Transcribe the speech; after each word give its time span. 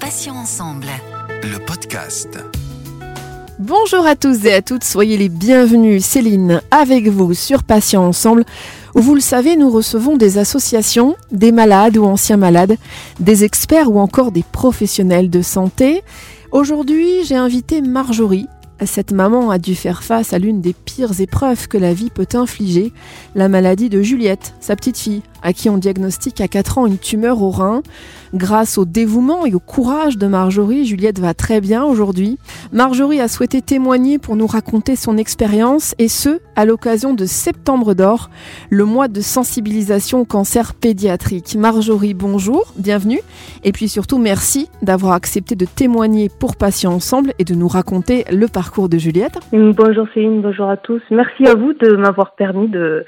Patients 0.00 0.36
ensemble. 0.36 0.86
Le 1.42 1.64
podcast. 1.64 2.38
Bonjour 3.58 4.06
à 4.06 4.16
tous 4.16 4.44
et 4.44 4.54
à 4.54 4.62
toutes, 4.62 4.84
soyez 4.84 5.16
les 5.16 5.28
bienvenus. 5.28 6.04
Céline 6.04 6.62
avec 6.70 7.08
vous 7.08 7.34
sur 7.34 7.64
Patients 7.64 8.06
Ensemble, 8.06 8.44
où 8.94 9.00
vous 9.00 9.14
le 9.14 9.20
savez, 9.20 9.56
nous 9.56 9.70
recevons 9.70 10.16
des 10.16 10.38
associations, 10.38 11.16
des 11.32 11.52
malades 11.52 11.96
ou 11.96 12.04
anciens 12.04 12.36
malades, 12.36 12.76
des 13.20 13.44
experts 13.44 13.90
ou 13.90 13.98
encore 13.98 14.32
des 14.32 14.44
professionnels 14.44 15.30
de 15.30 15.42
santé. 15.42 16.02
Aujourd'hui, 16.52 17.24
j'ai 17.24 17.36
invité 17.36 17.82
Marjorie. 17.82 18.46
Cette 18.86 19.10
maman 19.10 19.50
a 19.50 19.58
dû 19.58 19.74
faire 19.74 20.04
face 20.04 20.32
à 20.32 20.38
l'une 20.38 20.60
des 20.60 20.72
pires 20.72 21.20
épreuves 21.20 21.66
que 21.66 21.78
la 21.78 21.92
vie 21.92 22.10
peut 22.10 22.28
infliger, 22.34 22.92
la 23.34 23.48
maladie 23.48 23.88
de 23.88 24.02
Juliette, 24.02 24.54
sa 24.60 24.76
petite 24.76 24.98
fille, 24.98 25.22
à 25.42 25.52
qui 25.52 25.68
on 25.70 25.78
diagnostique 25.78 26.40
à 26.40 26.48
4 26.48 26.78
ans 26.78 26.86
une 26.86 26.98
tumeur 26.98 27.42
au 27.42 27.50
rein. 27.50 27.82
Grâce 28.34 28.76
au 28.76 28.84
dévouement 28.84 29.46
et 29.46 29.54
au 29.54 29.60
courage 29.60 30.18
de 30.18 30.26
Marjorie, 30.26 30.84
Juliette 30.84 31.18
va 31.18 31.32
très 31.32 31.60
bien 31.60 31.84
aujourd'hui. 31.84 32.38
Marjorie 32.72 33.20
a 33.20 33.28
souhaité 33.28 33.62
témoigner 33.62 34.18
pour 34.18 34.36
nous 34.36 34.46
raconter 34.46 34.96
son 34.96 35.16
expérience 35.16 35.94
et 35.98 36.08
ce, 36.08 36.40
à 36.54 36.66
l'occasion 36.66 37.14
de 37.14 37.24
Septembre 37.24 37.94
d'Or, 37.94 38.28
le 38.68 38.84
mois 38.84 39.08
de 39.08 39.20
sensibilisation 39.20 40.20
au 40.20 40.24
cancer 40.26 40.74
pédiatrique. 40.74 41.56
Marjorie, 41.56 42.12
bonjour, 42.12 42.74
bienvenue. 42.76 43.20
Et 43.64 43.72
puis 43.72 43.88
surtout, 43.88 44.18
merci 44.18 44.68
d'avoir 44.82 45.12
accepté 45.14 45.54
de 45.54 45.64
témoigner 45.64 46.28
pour 46.28 46.56
Patients 46.56 46.92
Ensemble 46.92 47.32
et 47.38 47.44
de 47.44 47.54
nous 47.54 47.68
raconter 47.68 48.24
le 48.30 48.46
parcours 48.48 48.88
de 48.90 48.98
Juliette. 48.98 49.38
Bonjour 49.52 50.06
Céline, 50.12 50.42
bonjour 50.42 50.68
à 50.68 50.76
tous. 50.76 51.02
Merci 51.10 51.46
à 51.46 51.54
vous 51.54 51.72
de 51.72 51.96
m'avoir 51.96 52.34
permis 52.34 52.68
de 52.68 53.04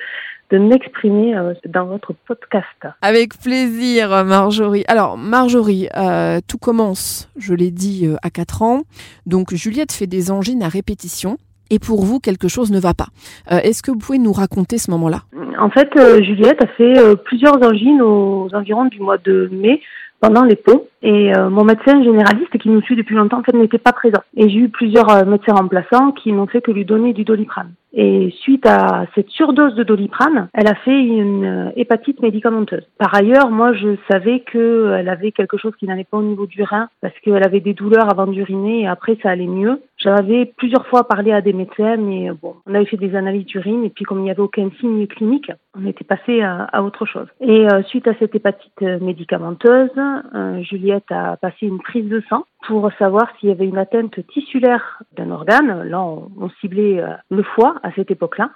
de 0.51 0.59
m'exprimer 0.59 1.37
euh, 1.37 1.55
dans 1.67 1.87
votre 1.87 2.13
podcast. 2.27 2.67
Avec 3.03 3.39
plaisir, 3.39 4.25
Marjorie. 4.25 4.85
Alors, 4.89 5.17
Marjorie, 5.17 5.89
euh, 5.97 6.41
tout 6.47 6.59
commence, 6.59 7.31
je 7.37 7.55
l'ai 7.55 7.71
dit, 7.71 8.07
euh, 8.07 8.17
à 8.23 8.31
4 8.31 8.63
ans. 8.63 8.83
Donc, 9.27 9.55
Juliette 9.55 9.93
fait 9.93 10.07
des 10.07 10.31
angines 10.31 10.63
à 10.63 10.69
répétition. 10.69 11.37
Et 11.73 11.79
pour 11.79 12.03
vous, 12.03 12.19
quelque 12.19 12.49
chose 12.49 12.73
ne 12.73 12.81
va 12.81 12.95
pas. 12.95 13.07
Est-ce 13.49 13.81
que 13.85 13.93
vous 13.93 13.99
pouvez 13.99 14.19
nous 14.19 14.33
raconter 14.33 14.77
ce 14.77 14.91
moment-là? 14.91 15.23
En 15.57 15.71
fait, 15.71 15.89
Juliette 16.21 16.61
a 16.61 16.67
fait 16.67 16.95
plusieurs 17.25 17.63
angines 17.63 18.03
aux 18.03 18.49
environs 18.53 18.87
du 18.87 18.99
mois 18.99 19.19
de 19.19 19.49
mai 19.53 19.81
pendant 20.21 20.43
les 20.43 20.57
pots. 20.57 20.90
Et 21.03 21.33
mon 21.51 21.65
médecin 21.65 22.03
généraliste 22.03 22.59
qui 22.59 22.69
nous 22.69 22.83
suit 22.83 22.97
depuis 22.97 23.15
longtemps 23.15 23.39
en 23.39 23.43
fait 23.43 23.57
n'était 23.57 23.79
pas 23.79 23.93
présent. 23.93 24.21
Et 24.37 24.49
j'ai 24.49 24.59
eu 24.59 24.69
plusieurs 24.69 25.27
médecins 25.27 25.55
remplaçants 25.55 26.13
qui 26.13 26.33
n'ont 26.33 26.47
fait 26.47 26.61
que 26.61 26.71
lui 26.71 26.85
donner 26.85 27.13
du 27.13 27.25
doliprane. 27.25 27.73
Et 27.93 28.33
suite 28.43 28.67
à 28.67 29.07
cette 29.15 29.29
surdose 29.31 29.75
de 29.75 29.83
doliprane, 29.83 30.49
elle 30.55 30.69
a 30.69 30.75
fait 30.77 31.03
une 31.03 31.45
euh, 31.45 31.71
hépatite 31.75 32.23
médicamenteuse. 32.23 32.87
Par 32.99 33.13
ailleurs, 33.15 33.51
moi, 33.51 33.73
je 33.73 33.97
savais 34.09 34.41
qu'elle 34.41 35.09
avait 35.09 35.33
quelque 35.33 35.57
chose 35.57 35.75
qui 35.77 35.87
n'allait 35.87 36.05
pas 36.05 36.19
au 36.19 36.23
niveau 36.23 36.47
du 36.47 36.63
rein 36.63 36.89
parce 37.01 37.15
qu'elle 37.21 37.45
avait 37.45 37.61
des 37.61 37.75
douleurs 37.75 38.09
avant 38.11 38.29
d'uriner 38.29 38.83
et 38.83 38.87
après 38.87 39.19
ça 39.23 39.31
allait 39.31 39.47
mieux. 39.47 39.81
J'avais 39.97 40.47
plusieurs 40.57 40.87
fois 40.87 41.07
parlé 41.07 41.33
à 41.33 41.41
des 41.41 41.53
médecins, 41.53 41.97
mais 41.97 42.31
bon, 42.41 42.55
on 42.67 42.75
avait 42.75 42.87
fait 42.87 42.97
des 42.97 43.15
analyses 43.17 43.47
d'urine 43.47 43.85
et 43.85 43.91
puis 43.91 44.05
comme 44.05 44.21
il 44.21 44.25
n'y 44.25 44.31
avait 44.31 44.41
aucun 44.41 44.71
signe 44.81 45.07
clinique, 45.07 45.51
on 45.79 45.87
était 45.87 46.05
passé 46.05 46.43
à, 46.43 46.83
autre 46.83 47.05
chose. 47.05 47.27
Et 47.41 47.67
euh, 47.71 47.83
suite 47.83 48.09
à 48.09 48.15
cette 48.19 48.35
hépatite 48.35 48.81
médicamenteuse, 48.81 49.91
euh, 50.35 50.63
Juliette 50.91 51.13
a 51.13 51.37
passé 51.37 51.67
une 51.67 51.79
prise 51.79 52.09
de 52.09 52.21
sang 52.29 52.45
pour 52.67 52.91
savoir 52.99 53.29
s'il 53.39 53.49
y 53.49 53.53
avait 53.53 53.67
une 53.67 53.79
atteinte 53.79 54.27
tissulaire 54.29 55.03
d'un 55.17 55.31
organe. 55.31 55.85
Là, 55.85 56.01
on, 56.01 56.51
ciblait 56.61 57.01
le 57.31 57.43
foie 57.43 57.77
à 57.85 57.93
cette 57.93 58.11
époque-là. 58.11 58.51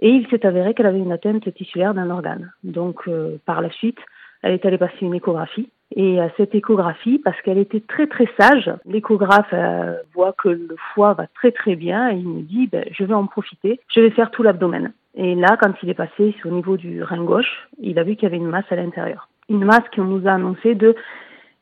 Et 0.00 0.10
il 0.10 0.26
s'est 0.28 0.44
avéré 0.44 0.74
qu'elle 0.74 0.86
avait 0.86 0.98
une 0.98 1.12
atteinte 1.12 1.52
tissulaire 1.54 1.94
d'un 1.94 2.10
organe. 2.10 2.52
Donc, 2.64 3.08
euh, 3.08 3.36
par 3.46 3.62
la 3.62 3.70
suite, 3.70 3.98
elle 4.42 4.52
est 4.52 4.66
allée 4.66 4.78
passer 4.78 4.98
une 5.02 5.14
échographie. 5.14 5.70
Et 5.94 6.20
à 6.20 6.28
cette 6.36 6.54
échographie, 6.54 7.18
parce 7.18 7.40
qu'elle 7.42 7.58
était 7.58 7.80
très 7.80 8.08
très 8.08 8.28
sage, 8.38 8.70
l'échographe 8.84 9.46
euh, 9.52 9.96
voit 10.12 10.34
que 10.36 10.48
le 10.48 10.76
foie 10.92 11.14
va 11.14 11.28
très 11.28 11.52
très 11.52 11.76
bien 11.76 12.10
et 12.10 12.16
il 12.16 12.28
me 12.28 12.42
dit 12.42 12.66
ben, 12.66 12.84
je 12.90 13.04
vais 13.04 13.14
en 13.14 13.26
profiter, 13.26 13.80
je 13.94 14.00
vais 14.00 14.10
faire 14.10 14.32
tout 14.32 14.42
l'abdomen. 14.42 14.92
Et 15.14 15.36
là, 15.36 15.56
quand 15.60 15.72
il 15.82 15.88
est 15.88 15.94
passé 15.94 16.34
au 16.44 16.50
niveau 16.50 16.76
du 16.76 17.02
rein 17.02 17.22
gauche, 17.22 17.68
il 17.78 17.98
a 18.00 18.02
vu 18.02 18.16
qu'il 18.16 18.24
y 18.24 18.26
avait 18.26 18.36
une 18.36 18.48
masse 18.48 18.70
à 18.70 18.76
l'intérieur. 18.76 19.28
Une 19.48 19.64
masse 19.64 19.84
qu'on 19.94 20.04
nous 20.04 20.26
a 20.26 20.32
annoncé 20.32 20.74
de 20.74 20.96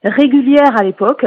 régulière 0.04 0.76
à 0.76 0.84
l'époque. 0.84 1.26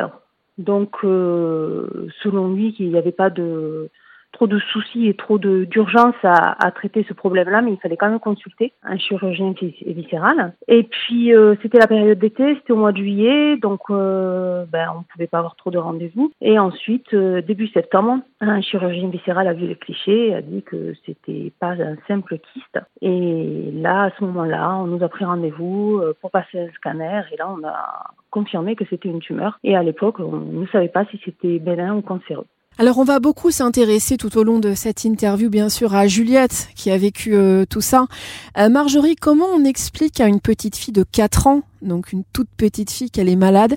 Donc, 0.57 1.03
euh, 1.03 2.07
selon 2.23 2.53
lui, 2.53 2.73
qu'il 2.73 2.89
n'y 2.89 2.97
avait 2.97 3.11
pas 3.11 3.29
de 3.29 3.89
trop 4.37 4.45
de 4.45 4.59
soucis 4.59 5.07
et 5.07 5.15
trop 5.15 5.39
d'urgence 5.39 6.13
à, 6.23 6.71
traiter 6.71 7.03
ce 7.09 7.13
problème-là, 7.13 7.63
mais 7.63 7.71
il 7.71 7.79
fallait 7.79 7.97
quand 7.97 8.09
même 8.09 8.19
consulter 8.19 8.71
un 8.83 8.97
chirurgien 8.97 9.55
viscéral. 9.87 10.53
Et 10.67 10.83
puis 10.83 11.33
euh, 11.33 11.55
c'était 11.63 11.79
la 11.79 11.87
période 11.87 12.19
d'été, 12.19 12.53
c'était 12.55 12.73
au 12.73 12.75
mois 12.75 12.91
de 12.91 12.97
juillet, 12.97 13.57
donc 13.57 13.79
euh, 13.89 14.65
ben, 14.71 14.89
on 14.95 14.99
ne 14.99 15.03
pouvait 15.11 15.25
pas 15.25 15.39
avoir 15.39 15.55
trop 15.55 15.71
de 15.71 15.79
rendez-vous. 15.79 16.31
Et 16.39 16.59
ensuite, 16.59 17.11
euh, 17.15 17.41
début 17.41 17.67
septembre, 17.69 18.19
un 18.39 18.61
chirurgien 18.61 19.09
viscéral 19.09 19.47
a 19.47 19.53
vu 19.53 19.65
les 19.65 19.75
clichés, 19.75 20.35
a 20.35 20.43
dit 20.43 20.61
que 20.61 20.93
c'était 21.07 21.51
pas 21.59 21.71
un 21.71 21.95
simple 22.07 22.37
kyste. 22.37 22.79
Et 23.01 23.71
là, 23.73 24.03
à 24.03 24.11
ce 24.19 24.23
moment-là, 24.23 24.75
on 24.75 24.85
nous 24.85 25.03
a 25.03 25.09
pris 25.09 25.25
rendez-vous 25.25 25.99
pour 26.21 26.29
passer 26.29 26.59
un 26.59 26.69
scanner, 26.75 27.21
et 27.31 27.37
là 27.37 27.49
on 27.49 27.67
a 27.67 28.11
confirmé 28.29 28.75
que 28.75 28.85
c'était 28.87 29.09
une 29.09 29.19
tumeur. 29.19 29.57
Et 29.63 29.75
à 29.75 29.81
l'époque, 29.81 30.19
on 30.19 30.59
ne 30.59 30.67
savait 30.67 30.89
pas 30.89 31.05
si 31.05 31.19
c'était 31.25 31.57
bénin 31.57 31.95
ou 31.95 32.01
cancéreux. 32.01 32.45
Alors 32.79 32.99
on 32.99 33.03
va 33.03 33.19
beaucoup 33.19 33.49
s'intéresser 33.49 34.17
tout 34.17 34.37
au 34.37 34.43
long 34.43 34.59
de 34.59 34.75
cette 34.75 35.03
interview 35.03 35.49
bien 35.49 35.67
sûr 35.67 35.95
à 35.95 36.05
Juliette 36.05 36.69
qui 36.75 36.91
a 36.91 36.97
vécu 36.97 37.33
euh, 37.33 37.65
tout 37.67 37.81
ça. 37.81 38.05
Euh, 38.59 38.69
Marjorie, 38.69 39.15
comment 39.15 39.47
on 39.47 39.65
explique 39.65 40.21
à 40.21 40.27
une 40.27 40.39
petite 40.39 40.75
fille 40.75 40.93
de 40.93 41.03
4 41.03 41.47
ans 41.47 41.63
donc 41.81 42.11
une 42.11 42.23
toute 42.33 42.49
petite 42.57 42.91
fille 42.91 43.11
qu'elle 43.11 43.29
est 43.29 43.35
malade 43.35 43.73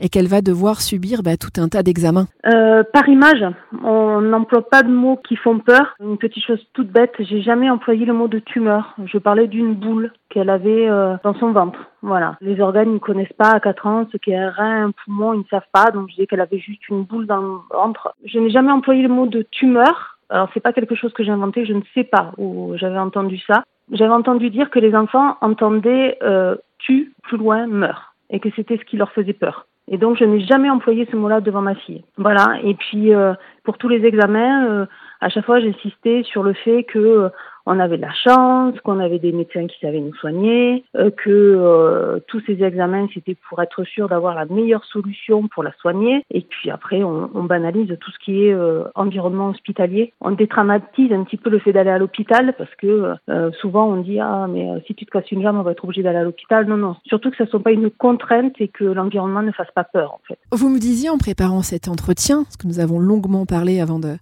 et 0.00 0.08
qu'elle 0.08 0.26
va 0.26 0.40
devoir 0.40 0.80
subir 0.80 1.22
bah, 1.22 1.36
tout 1.36 1.60
un 1.60 1.68
tas 1.68 1.82
d'examens 1.82 2.26
euh, 2.46 2.82
Par 2.92 3.08
image, 3.08 3.44
on 3.82 4.20
n'emploie 4.20 4.68
pas 4.68 4.82
de 4.82 4.90
mots 4.90 5.18
qui 5.26 5.36
font 5.36 5.58
peur. 5.58 5.94
Une 6.00 6.18
petite 6.18 6.44
chose 6.44 6.60
toute 6.72 6.90
bête, 6.90 7.14
j'ai 7.18 7.42
jamais 7.42 7.70
employé 7.70 8.04
le 8.04 8.12
mot 8.12 8.28
de 8.28 8.38
tumeur. 8.38 8.94
Je 9.06 9.18
parlais 9.18 9.46
d'une 9.46 9.74
boule 9.74 10.12
qu'elle 10.30 10.50
avait 10.50 10.88
euh, 10.88 11.16
dans 11.22 11.34
son 11.34 11.52
ventre. 11.52 11.78
Voilà. 12.02 12.36
Les 12.40 12.60
organes 12.60 12.94
ne 12.94 12.98
connaissent 12.98 13.32
pas 13.38 13.52
à 13.52 13.60
4 13.60 13.86
ans 13.86 14.06
ce 14.12 14.16
qu'est 14.18 14.36
un 14.36 14.50
rein, 14.50 14.86
un 14.86 14.90
poumon, 14.90 15.34
ils 15.34 15.38
ne 15.38 15.44
savent 15.50 15.62
pas. 15.72 15.90
Donc 15.90 16.08
je 16.08 16.14
disais 16.14 16.26
qu'elle 16.26 16.40
avait 16.40 16.58
juste 16.58 16.88
une 16.88 17.04
boule 17.04 17.26
dans 17.26 17.40
le 17.40 17.58
ventre. 17.70 18.14
Je 18.24 18.38
n'ai 18.38 18.50
jamais 18.50 18.72
employé 18.72 19.02
le 19.02 19.08
mot 19.08 19.26
de 19.26 19.42
tumeur. 19.50 20.18
Alors 20.30 20.48
c'est 20.54 20.60
pas 20.60 20.72
quelque 20.72 20.94
chose 20.94 21.12
que 21.12 21.22
j'ai 21.22 21.30
inventé, 21.30 21.66
je 21.66 21.72
ne 21.72 21.82
sais 21.94 22.04
pas 22.04 22.32
où 22.38 22.72
j'avais 22.76 22.98
entendu 22.98 23.38
ça. 23.46 23.62
J'avais 23.92 24.12
entendu 24.12 24.50
dire 24.50 24.70
que 24.70 24.78
les 24.78 24.94
enfants 24.94 25.36
entendaient 25.40 26.18
euh, 26.22 26.56
plus 26.78 27.12
loin, 27.32 27.66
meurt, 27.66 28.02
et 28.30 28.40
que 28.40 28.48
c'était 28.56 28.76
ce 28.76 28.84
qui 28.84 28.96
leur 28.96 29.12
faisait 29.12 29.32
peur. 29.32 29.66
Et 29.88 29.98
donc 29.98 30.16
je 30.16 30.24
n'ai 30.24 30.40
jamais 30.40 30.70
employé 30.70 31.06
ce 31.10 31.16
mot-là 31.16 31.40
devant 31.40 31.60
ma 31.60 31.74
fille. 31.74 32.04
Voilà. 32.16 32.58
Et 32.62 32.74
puis 32.74 33.14
euh, 33.14 33.34
pour 33.64 33.76
tous 33.76 33.88
les 33.88 34.04
examens, 34.04 34.66
euh, 34.66 34.86
à 35.20 35.28
chaque 35.28 35.44
fois 35.44 35.60
j'insistais 35.60 36.22
sur 36.24 36.42
le 36.42 36.54
fait 36.54 36.84
que 36.84 36.98
euh, 36.98 37.28
on 37.66 37.78
avait 37.78 37.96
de 37.96 38.02
la 38.02 38.12
chance, 38.12 38.78
qu'on 38.80 39.00
avait 39.00 39.18
des 39.18 39.32
médecins 39.32 39.66
qui 39.66 39.78
savaient 39.80 40.00
nous 40.00 40.14
soigner, 40.14 40.84
euh, 40.96 41.10
que 41.10 41.30
euh, 41.30 42.18
tous 42.28 42.42
ces 42.46 42.62
examens 42.62 43.06
c'était 43.14 43.36
pour 43.48 43.60
être 43.62 43.84
sûr 43.84 44.08
d'avoir 44.08 44.34
la 44.34 44.44
meilleure 44.46 44.84
solution 44.84 45.48
pour 45.48 45.62
la 45.62 45.72
soigner. 45.80 46.24
Et 46.30 46.42
puis 46.42 46.70
après, 46.70 47.02
on, 47.02 47.44
banalise 47.44 47.94
tout 48.00 48.10
ce 48.10 48.18
qui 48.24 48.46
est 48.46 48.54
euh, 48.54 48.84
environnement 48.94 49.48
hospitalier. 49.48 50.12
On 50.20 50.30
détramatise 50.30 51.12
un 51.12 51.24
petit 51.24 51.36
peu 51.36 51.50
le 51.50 51.58
fait 51.58 51.72
d'aller 51.72 51.90
à 51.90 51.98
l'hôpital 51.98 52.54
parce 52.56 52.74
que 52.76 53.14
souvent 53.60 53.86
on 53.86 54.00
dit 54.00 54.18
ah 54.18 54.46
mais 54.48 54.66
si 54.86 54.94
tu 54.94 55.04
te 55.04 55.10
casses 55.10 55.30
une 55.30 55.42
jambe, 55.42 55.56
on 55.56 55.62
va 55.62 55.72
être 55.72 55.84
obligé 55.84 56.02
d'aller 56.02 56.18
à 56.18 56.24
l'hôpital. 56.24 56.66
Non 56.66 56.76
non, 56.76 56.96
surtout 57.06 57.30
que 57.30 57.36
ça 57.36 57.44
ne 57.44 57.48
soit 57.50 57.62
pas 57.62 57.72
une 57.72 57.90
contrainte 57.90 58.54
et 58.60 58.68
que 58.68 58.84
l'environnement 58.84 59.42
ne 59.42 59.52
fasse 59.52 59.70
pas 59.74 59.84
peur 59.84 60.14
en 60.14 60.20
fait. 60.26 60.38
Vous 60.52 60.70
me 60.70 60.78
disiez 60.78 61.10
en 61.10 61.18
préparant 61.18 61.62
cet 61.62 61.88
entretien, 61.88 62.44
parce 62.44 62.56
que 62.56 62.66
nous 62.66 62.80
avons 62.80 62.98
longuement 62.98 63.44
parlé 63.46 63.80
avant 63.80 63.98
de 63.98 64.16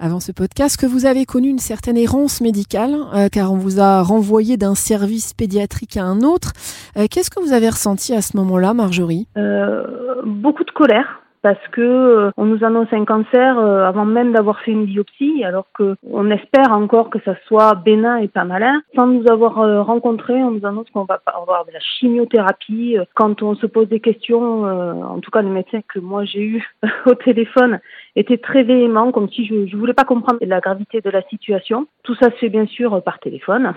avant 0.00 0.20
ce 0.20 0.32
podcast, 0.32 0.80
que 0.80 0.86
vous 0.86 1.06
avez 1.06 1.24
connu 1.24 1.48
une 1.48 1.58
certaine 1.58 1.96
errance 1.96 2.40
médicale, 2.40 2.94
euh, 3.14 3.28
car 3.30 3.52
on 3.52 3.56
vous 3.56 3.80
a 3.80 4.02
renvoyé 4.02 4.56
d'un 4.56 4.74
service 4.74 5.34
pédiatrique 5.34 5.96
à 5.96 6.04
un 6.04 6.20
autre. 6.20 6.52
Euh, 6.96 7.06
qu'est-ce 7.10 7.30
que 7.30 7.40
vous 7.40 7.52
avez 7.52 7.68
ressenti 7.68 8.14
à 8.14 8.22
ce 8.22 8.36
moment-là, 8.36 8.74
Marjorie? 8.74 9.26
Euh, 9.36 9.84
Beaucoup 10.24 10.64
de 10.64 10.70
colère 10.70 11.23
parce 11.44 11.68
que 11.72 11.82
euh, 11.82 12.30
on 12.38 12.46
nous 12.46 12.64
annonce 12.64 12.90
un 12.92 13.04
cancer 13.04 13.58
euh, 13.58 13.84
avant 13.84 14.06
même 14.06 14.32
d'avoir 14.32 14.60
fait 14.60 14.70
une 14.70 14.86
biopsie, 14.86 15.44
alors 15.44 15.66
que 15.74 15.94
on 16.10 16.30
espère 16.30 16.72
encore 16.72 17.10
que 17.10 17.18
ça 17.22 17.34
soit 17.46 17.74
bénin 17.74 18.16
et 18.16 18.28
pas 18.28 18.44
malin. 18.44 18.80
Sans 18.96 19.06
nous 19.06 19.30
avoir 19.30 19.58
euh, 19.60 19.82
rencontrés, 19.82 20.42
on 20.42 20.52
nous 20.52 20.64
annonce 20.64 20.88
qu'on 20.88 21.04
va 21.04 21.20
avoir 21.26 21.66
de 21.66 21.72
la 21.72 21.80
chimiothérapie. 21.80 22.96
Quand 23.14 23.42
on 23.42 23.54
se 23.56 23.66
pose 23.66 23.88
des 23.88 24.00
questions, 24.00 24.64
en 24.64 25.20
tout 25.20 25.30
cas 25.30 25.42
le 25.42 25.50
médecin 25.50 25.80
que 25.86 25.98
moi 25.98 26.24
j'ai 26.24 26.40
eu 26.40 26.66
au 27.06 27.14
téléphone 27.14 27.78
était 28.16 28.38
très 28.38 28.62
véhément, 28.62 29.12
comme 29.12 29.28
si 29.28 29.44
je, 29.44 29.66
je 29.66 29.76
voulais 29.76 29.92
pas 29.92 30.04
comprendre 30.04 30.38
la 30.40 30.60
gravité 30.60 31.02
de 31.02 31.10
la 31.10 31.20
situation. 31.28 31.86
Tout 32.04 32.14
ça 32.14 32.30
se 32.30 32.36
fait 32.36 32.48
bien 32.48 32.66
sûr 32.66 33.02
par 33.02 33.18
téléphone. 33.18 33.74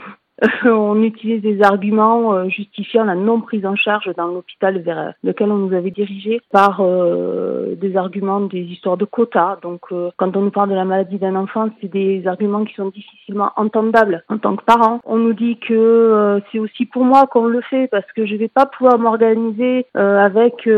On 0.65 1.01
utilise 1.01 1.41
des 1.41 1.61
arguments 1.63 2.33
euh, 2.33 2.49
justifiant 2.49 3.03
la 3.05 3.15
non 3.15 3.41
prise 3.41 3.65
en 3.65 3.75
charge 3.75 4.09
dans 4.15 4.27
l'hôpital 4.27 4.79
vers 4.81 5.13
lequel 5.23 5.51
on 5.51 5.57
nous 5.57 5.75
avait 5.75 5.91
dirigé 5.91 6.41
par 6.51 6.81
euh, 6.81 7.75
des 7.75 7.97
arguments, 7.97 8.41
des 8.41 8.61
histoires 8.61 8.97
de 8.97 9.05
quotas. 9.05 9.57
Donc, 9.61 9.81
euh, 9.91 10.11
quand 10.17 10.35
on 10.37 10.41
nous 10.41 10.51
parle 10.51 10.69
de 10.69 10.75
la 10.75 10.85
maladie 10.85 11.17
d'un 11.17 11.35
enfant, 11.35 11.69
c'est 11.81 11.91
des 11.91 12.27
arguments 12.27 12.65
qui 12.65 12.75
sont 12.75 12.89
difficilement 12.89 13.51
entendables 13.55 14.23
en 14.29 14.37
tant 14.37 14.55
que 14.55 14.63
parent. 14.63 14.99
On 15.05 15.17
nous 15.17 15.33
dit 15.33 15.57
que 15.57 16.39
c'est 16.51 16.59
aussi 16.59 16.85
pour 16.85 17.03
moi 17.03 17.25
qu'on 17.27 17.45
le 17.45 17.61
fait 17.61 17.87
parce 17.87 18.09
que 18.15 18.25
je 18.25 18.35
vais 18.35 18.47
pas 18.47 18.65
pouvoir 18.65 18.99
m'organiser 18.99 19.85
avec 19.93 20.69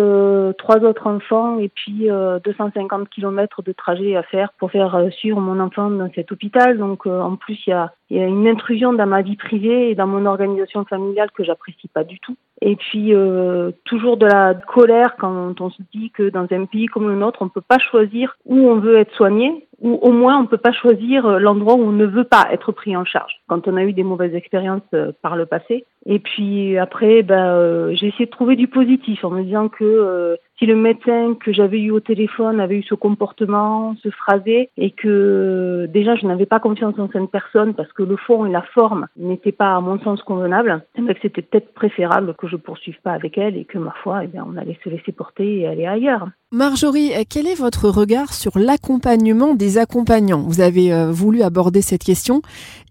trois 0.58 0.78
autres 0.78 1.08
enfants 1.08 1.60
et 1.60 1.70
puis 1.70 2.08
250 2.44 3.10
km 3.10 3.62
de 3.64 3.72
trajet 3.72 4.16
à 4.16 4.24
faire 4.24 4.52
pour 4.58 4.72
faire 4.72 5.00
suivre 5.12 5.40
mon 5.40 5.60
enfant 5.60 5.90
dans 5.90 6.10
cet 6.14 6.32
hôpital. 6.32 6.78
Donc, 6.78 7.06
en 7.06 7.36
plus, 7.36 7.58
il 7.68 7.72
y 7.72 7.74
a 7.74 7.92
y 8.12 8.20
a 8.20 8.26
une 8.26 8.48
intrusion 8.48 8.94
dans 8.94 9.06
ma 9.06 9.22
vie 9.22 9.36
privée 9.36 9.49
et 9.54 9.96
dans 9.96 10.08
mon 10.08 10.26
organisation 10.26 10.86
familiale 10.86 11.32
que 11.32 11.44
j'apprécie 11.44 11.88
pas 11.88 12.04
du 12.04 12.20
tout. 12.20 12.36
Et 12.62 12.76
puis 12.76 13.14
euh, 13.14 13.72
toujours 13.86 14.18
de 14.18 14.26
la 14.26 14.54
colère 14.54 15.16
quand 15.18 15.60
on 15.62 15.70
se 15.70 15.82
dit 15.94 16.12
que 16.12 16.30
dans 16.30 16.46
un 16.52 16.66
pays 16.66 16.88
comme 16.88 17.08
le 17.08 17.16
nôtre, 17.16 17.42
on 17.42 17.46
ne 17.46 17.50
peut 17.50 17.62
pas 17.62 17.80
choisir 17.80 18.36
où 18.46 18.58
on 18.58 18.80
veut 18.80 18.98
être 18.98 19.14
soigné, 19.14 19.68
ou 19.82 19.94
au 20.02 20.12
moins 20.12 20.38
on 20.38 20.44
ne 20.44 20.48
peut 20.48 20.58
pas 20.58 20.74
choisir 20.74 21.26
euh, 21.26 21.40
l'endroit 21.40 21.76
où 21.76 21.82
on 21.82 21.92
ne 21.92 22.06
veut 22.06 22.26
pas 22.26 22.48
être 22.52 22.72
pris 22.74 22.98
en 22.98 23.06
charge. 23.06 23.32
Quand 23.48 23.68
on 23.68 23.78
a 23.78 23.84
eu 23.84 23.94
des 23.94 24.04
mauvaises 24.04 24.36
expériences 24.36 24.82
euh, 24.94 25.12
par 25.22 25.36
le 25.36 25.46
passé. 25.46 25.86
Et 26.06 26.20
puis 26.20 26.78
après, 26.78 27.24
ben, 27.24 27.94
j'ai 27.94 28.08
essayé 28.08 28.26
de 28.26 28.32
trouver 28.32 28.56
du 28.56 28.68
positif 28.68 29.24
en 29.24 29.32
me 29.32 29.44
disant 29.44 29.68
que 29.68 30.38
si 30.58 30.66
le 30.66 30.76
médecin 30.76 31.36
que 31.40 31.52
j'avais 31.52 31.80
eu 31.80 31.92
au 31.92 32.00
téléphone 32.00 32.60
avait 32.60 32.78
eu 32.78 32.84
ce 32.84 32.96
comportement, 32.96 33.96
ce 34.02 34.10
phrasé, 34.10 34.70
et 34.78 34.92
que 34.92 35.88
déjà 35.90 36.16
je 36.16 36.26
n'avais 36.26 36.46
pas 36.46 36.60
confiance 36.60 36.98
en 36.98 37.10
cette 37.12 37.32
personne 37.32 37.74
parce 37.74 37.92
que 37.94 38.04
le 38.04 38.16
fond 38.16 38.46
et 38.46 38.52
la 38.52 38.62
forme 38.62 39.08
n'étaient 39.18 39.52
pas 39.52 39.76
à 39.76 39.82
mon 39.82 40.00
sens 40.00 40.22
convenables, 40.24 40.84
eh 40.98 41.02
ben, 41.02 41.16
c'était 41.22 41.42
peut-être 41.42 41.74
préférable 41.74 42.34
que 42.34 42.48
je 42.50 42.58
poursuive 42.58 43.00
pas 43.02 43.14
avec 43.14 43.38
elle 43.38 43.56
et 43.58 43.66
que 43.66 43.78
ma 43.78 43.92
foi, 44.04 44.24
eh 44.24 44.28
bien, 44.28 44.46
on 44.48 44.58
allait 44.58 44.78
se 44.84 44.90
laisser 44.90 45.12
porter 45.12 45.60
et 45.60 45.68
aller 45.68 45.86
ailleurs. 45.86 46.28
Marjorie, 46.52 47.12
quel 47.30 47.46
est 47.46 47.54
votre 47.54 47.90
regard 47.90 48.34
sur 48.34 48.58
l'accompagnement 48.58 49.54
des 49.54 49.78
accompagnants? 49.78 50.42
Vous 50.42 50.62
avez 50.62 50.92
euh, 50.92 51.12
voulu 51.12 51.44
aborder 51.44 51.84
cette 51.84 52.02
question 52.04 52.42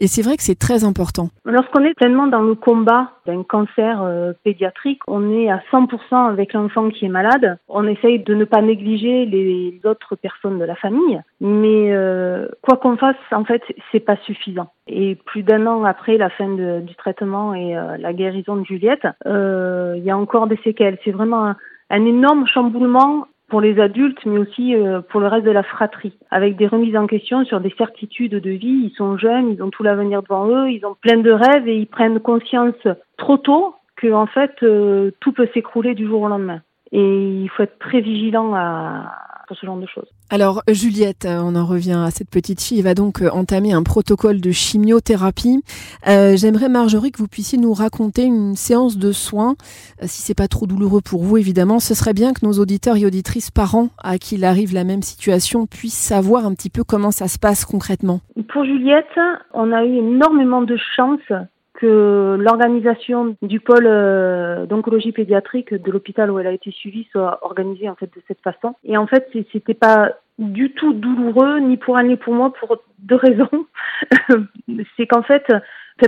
et 0.01 0.07
c'est 0.07 0.23
vrai 0.23 0.37
que 0.37 0.45
c'est 0.45 0.57
très 0.57 0.85
important. 0.85 1.31
Lorsqu'on 1.45 1.83
est 1.83 1.95
pleinement 1.95 2.29
dans 2.29 2.43
le 2.43 2.55
combat 2.55 3.11
d'un 3.27 3.43
cancer 3.43 4.01
euh, 4.01 4.33
pédiatrique, 4.45 5.01
on 5.09 5.33
est 5.33 5.51
à 5.51 5.61
100% 5.73 6.31
avec 6.31 6.53
l'enfant 6.53 6.89
qui 6.91 7.07
est 7.07 7.09
malade. 7.09 7.59
On 7.69 7.85
essaye 7.89 8.21
de 8.21 8.33
ne 8.33 8.45
pas 8.45 8.63
négliger 8.63 9.27
les 9.27 9.81
autres 9.83 10.15
personnes 10.15 10.61
de 10.61 10.65
la 10.65 10.77
famille, 10.77 11.21
mais 11.41 11.93
euh, 11.93 12.47
quoi 12.63 12.77
qu'on 12.77 12.97
fasse, 12.97 13.17
en 13.33 13.45
fait, 13.45 13.63
c'est 13.91 13.99
pas 13.99 14.19
suffisant. 14.19 14.71
Et 14.87 15.17
plus 15.17 15.43
d'un 15.43 15.67
an 15.67 15.83
après 15.83 16.17
la 16.17 16.31
fin 16.31 16.49
du 16.49 16.95
traitement 16.95 17.55
et 17.55 17.75
la 17.99 18.13
guérison 18.13 18.55
de 18.55 18.65
Juliette, 18.65 19.07
il 19.27 20.03
y 20.05 20.11
a 20.11 20.17
encore 20.17 20.47
des 20.47 20.59
séquelles. 20.63 20.97
C'est 21.05 21.11
vraiment 21.11 21.55
un 21.91 22.05
énorme 22.07 22.47
chamboulement 22.47 23.27
pour 23.49 23.61
les 23.61 23.81
adultes, 23.81 24.25
mais 24.27 24.39
aussi 24.39 24.75
euh, 24.75 25.01
pour 25.01 25.21
le 25.21 25.27
reste 25.27 25.47
de 25.47 25.51
la 25.51 25.63
fratrie, 25.63 26.17
avec 26.31 26.57
des 26.57 26.67
remises 26.67 26.97
en 26.97 27.07
question 27.07 27.45
sur 27.45 27.61
des 27.61 27.75
certitudes 27.77 28.35
de 28.35 28.51
vie. 28.51 28.91
Ils 28.91 28.95
sont 28.97 29.17
jeunes, 29.17 29.51
ils 29.53 29.63
ont 29.63 29.71
tout 29.71 29.83
l'avenir 29.83 30.23
devant 30.23 30.47
eux, 30.49 30.71
ils 30.71 30.85
ont 30.85 30.95
plein 31.01 31.17
de 31.17 31.31
rêves 31.31 31.67
et 31.67 31.77
ils 31.77 31.87
prennent 31.87 32.21
conscience 32.21 32.87
trop 33.17 33.39
tôt 33.39 33.75
que 33.97 34.13
en 34.13 34.27
fait 34.27 34.55
euh, 34.63 35.11
tout 35.21 35.33
peut 35.33 35.49
s'écrouler 35.55 35.95
du 35.95 36.07
jour 36.07 36.23
au 36.23 36.29
lendemain. 36.29 36.61
Et 36.93 37.43
il 37.43 37.49
faut 37.49 37.63
être 37.63 37.79
très 37.79 38.01
vigilant 38.01 38.55
à, 38.55 39.13
ce 39.55 39.67
genre 39.67 39.79
de 39.79 39.87
choses. 39.87 40.09
Alors 40.31 40.63
Juliette, 40.69 41.25
euh, 41.25 41.41
on 41.43 41.55
en 41.55 41.67
revient 41.67 42.03
à 42.07 42.11
cette 42.11 42.31
petite 42.31 42.61
fille, 42.63 42.83
va 42.83 42.95
donc 42.95 43.23
euh, 43.23 43.31
entamer 43.31 43.73
un 43.73 43.83
protocole 43.83 44.41
de 44.41 44.51
chimiothérapie. 44.51 45.63
Euh, 46.07 46.37
J'aimerais 46.37 46.69
Marjorie 46.69 47.13
que 47.13 47.19
vous 47.19 47.29
puissiez 47.29 47.59
nous 47.59 47.73
raconter 47.73 48.25
une 48.25 48.55
séance 48.57 48.99
de 48.99 49.13
soins, 49.13 49.57
euh, 50.03 50.07
si 50.07 50.23
c'est 50.23 50.35
pas 50.35 50.49
trop 50.49 50.67
douloureux 50.67 51.01
pour 51.01 51.23
vous 51.23 51.37
évidemment. 51.37 51.81
Ce 51.81 51.95
serait 51.95 52.15
bien 52.15 52.33
que 52.33 52.45
nos 52.45 52.53
auditeurs 52.53 52.97
et 52.97 53.07
auditrices 53.07 53.51
parents 53.51 53.89
à 53.99 54.19
qui 54.19 54.37
il 54.37 54.45
arrive 54.45 54.73
la 54.73 54.85
même 54.85 55.03
situation 55.03 55.67
puissent 55.67 55.99
savoir 55.99 56.47
un 56.47 56.55
petit 56.55 56.71
peu 56.71 56.85
comment 56.85 57.11
ça 57.11 57.29
se 57.29 57.39
passe 57.39 57.65
concrètement. 57.65 58.21
Pour 58.53 58.65
Juliette, 58.65 59.07
on 59.53 59.73
a 59.73 59.85
eu 59.85 59.97
énormément 59.97 60.63
de 60.63 60.77
chance 60.97 61.21
que 61.79 62.37
l'organisation 62.41 63.37
du 63.41 63.61
pôle 63.61 63.87
euh, 63.87 64.67
d'oncologie 64.67 65.13
pédiatrique 65.13 65.73
de 65.73 65.93
l'hôpital 65.93 66.29
où 66.29 66.41
elle 66.41 66.49
a 66.49 66.53
été 66.53 66.73
suivie 66.73 67.07
soit 67.13 67.39
organisée 67.43 67.89
en 67.89 67.95
fait 67.95 68.07
de 68.07 68.21
cette 68.27 68.41
façon. 68.41 68.75
Et 68.85 68.97
en 68.97 69.07
fait, 69.07 69.31
c'était 69.53 69.75
pas 69.75 70.13
du 70.39 70.73
tout 70.73 70.93
douloureux 70.93 71.61
ni 71.61 71.77
pour 71.77 71.97
elle 71.99 72.09
ni 72.09 72.17
pour 72.17 72.35
moi 72.35 72.53
pour 72.53 72.79
deux 72.99 73.15
raisons. 73.15 73.67
c'est 74.97 75.07
qu'en 75.07 75.23
fait, 75.23 75.47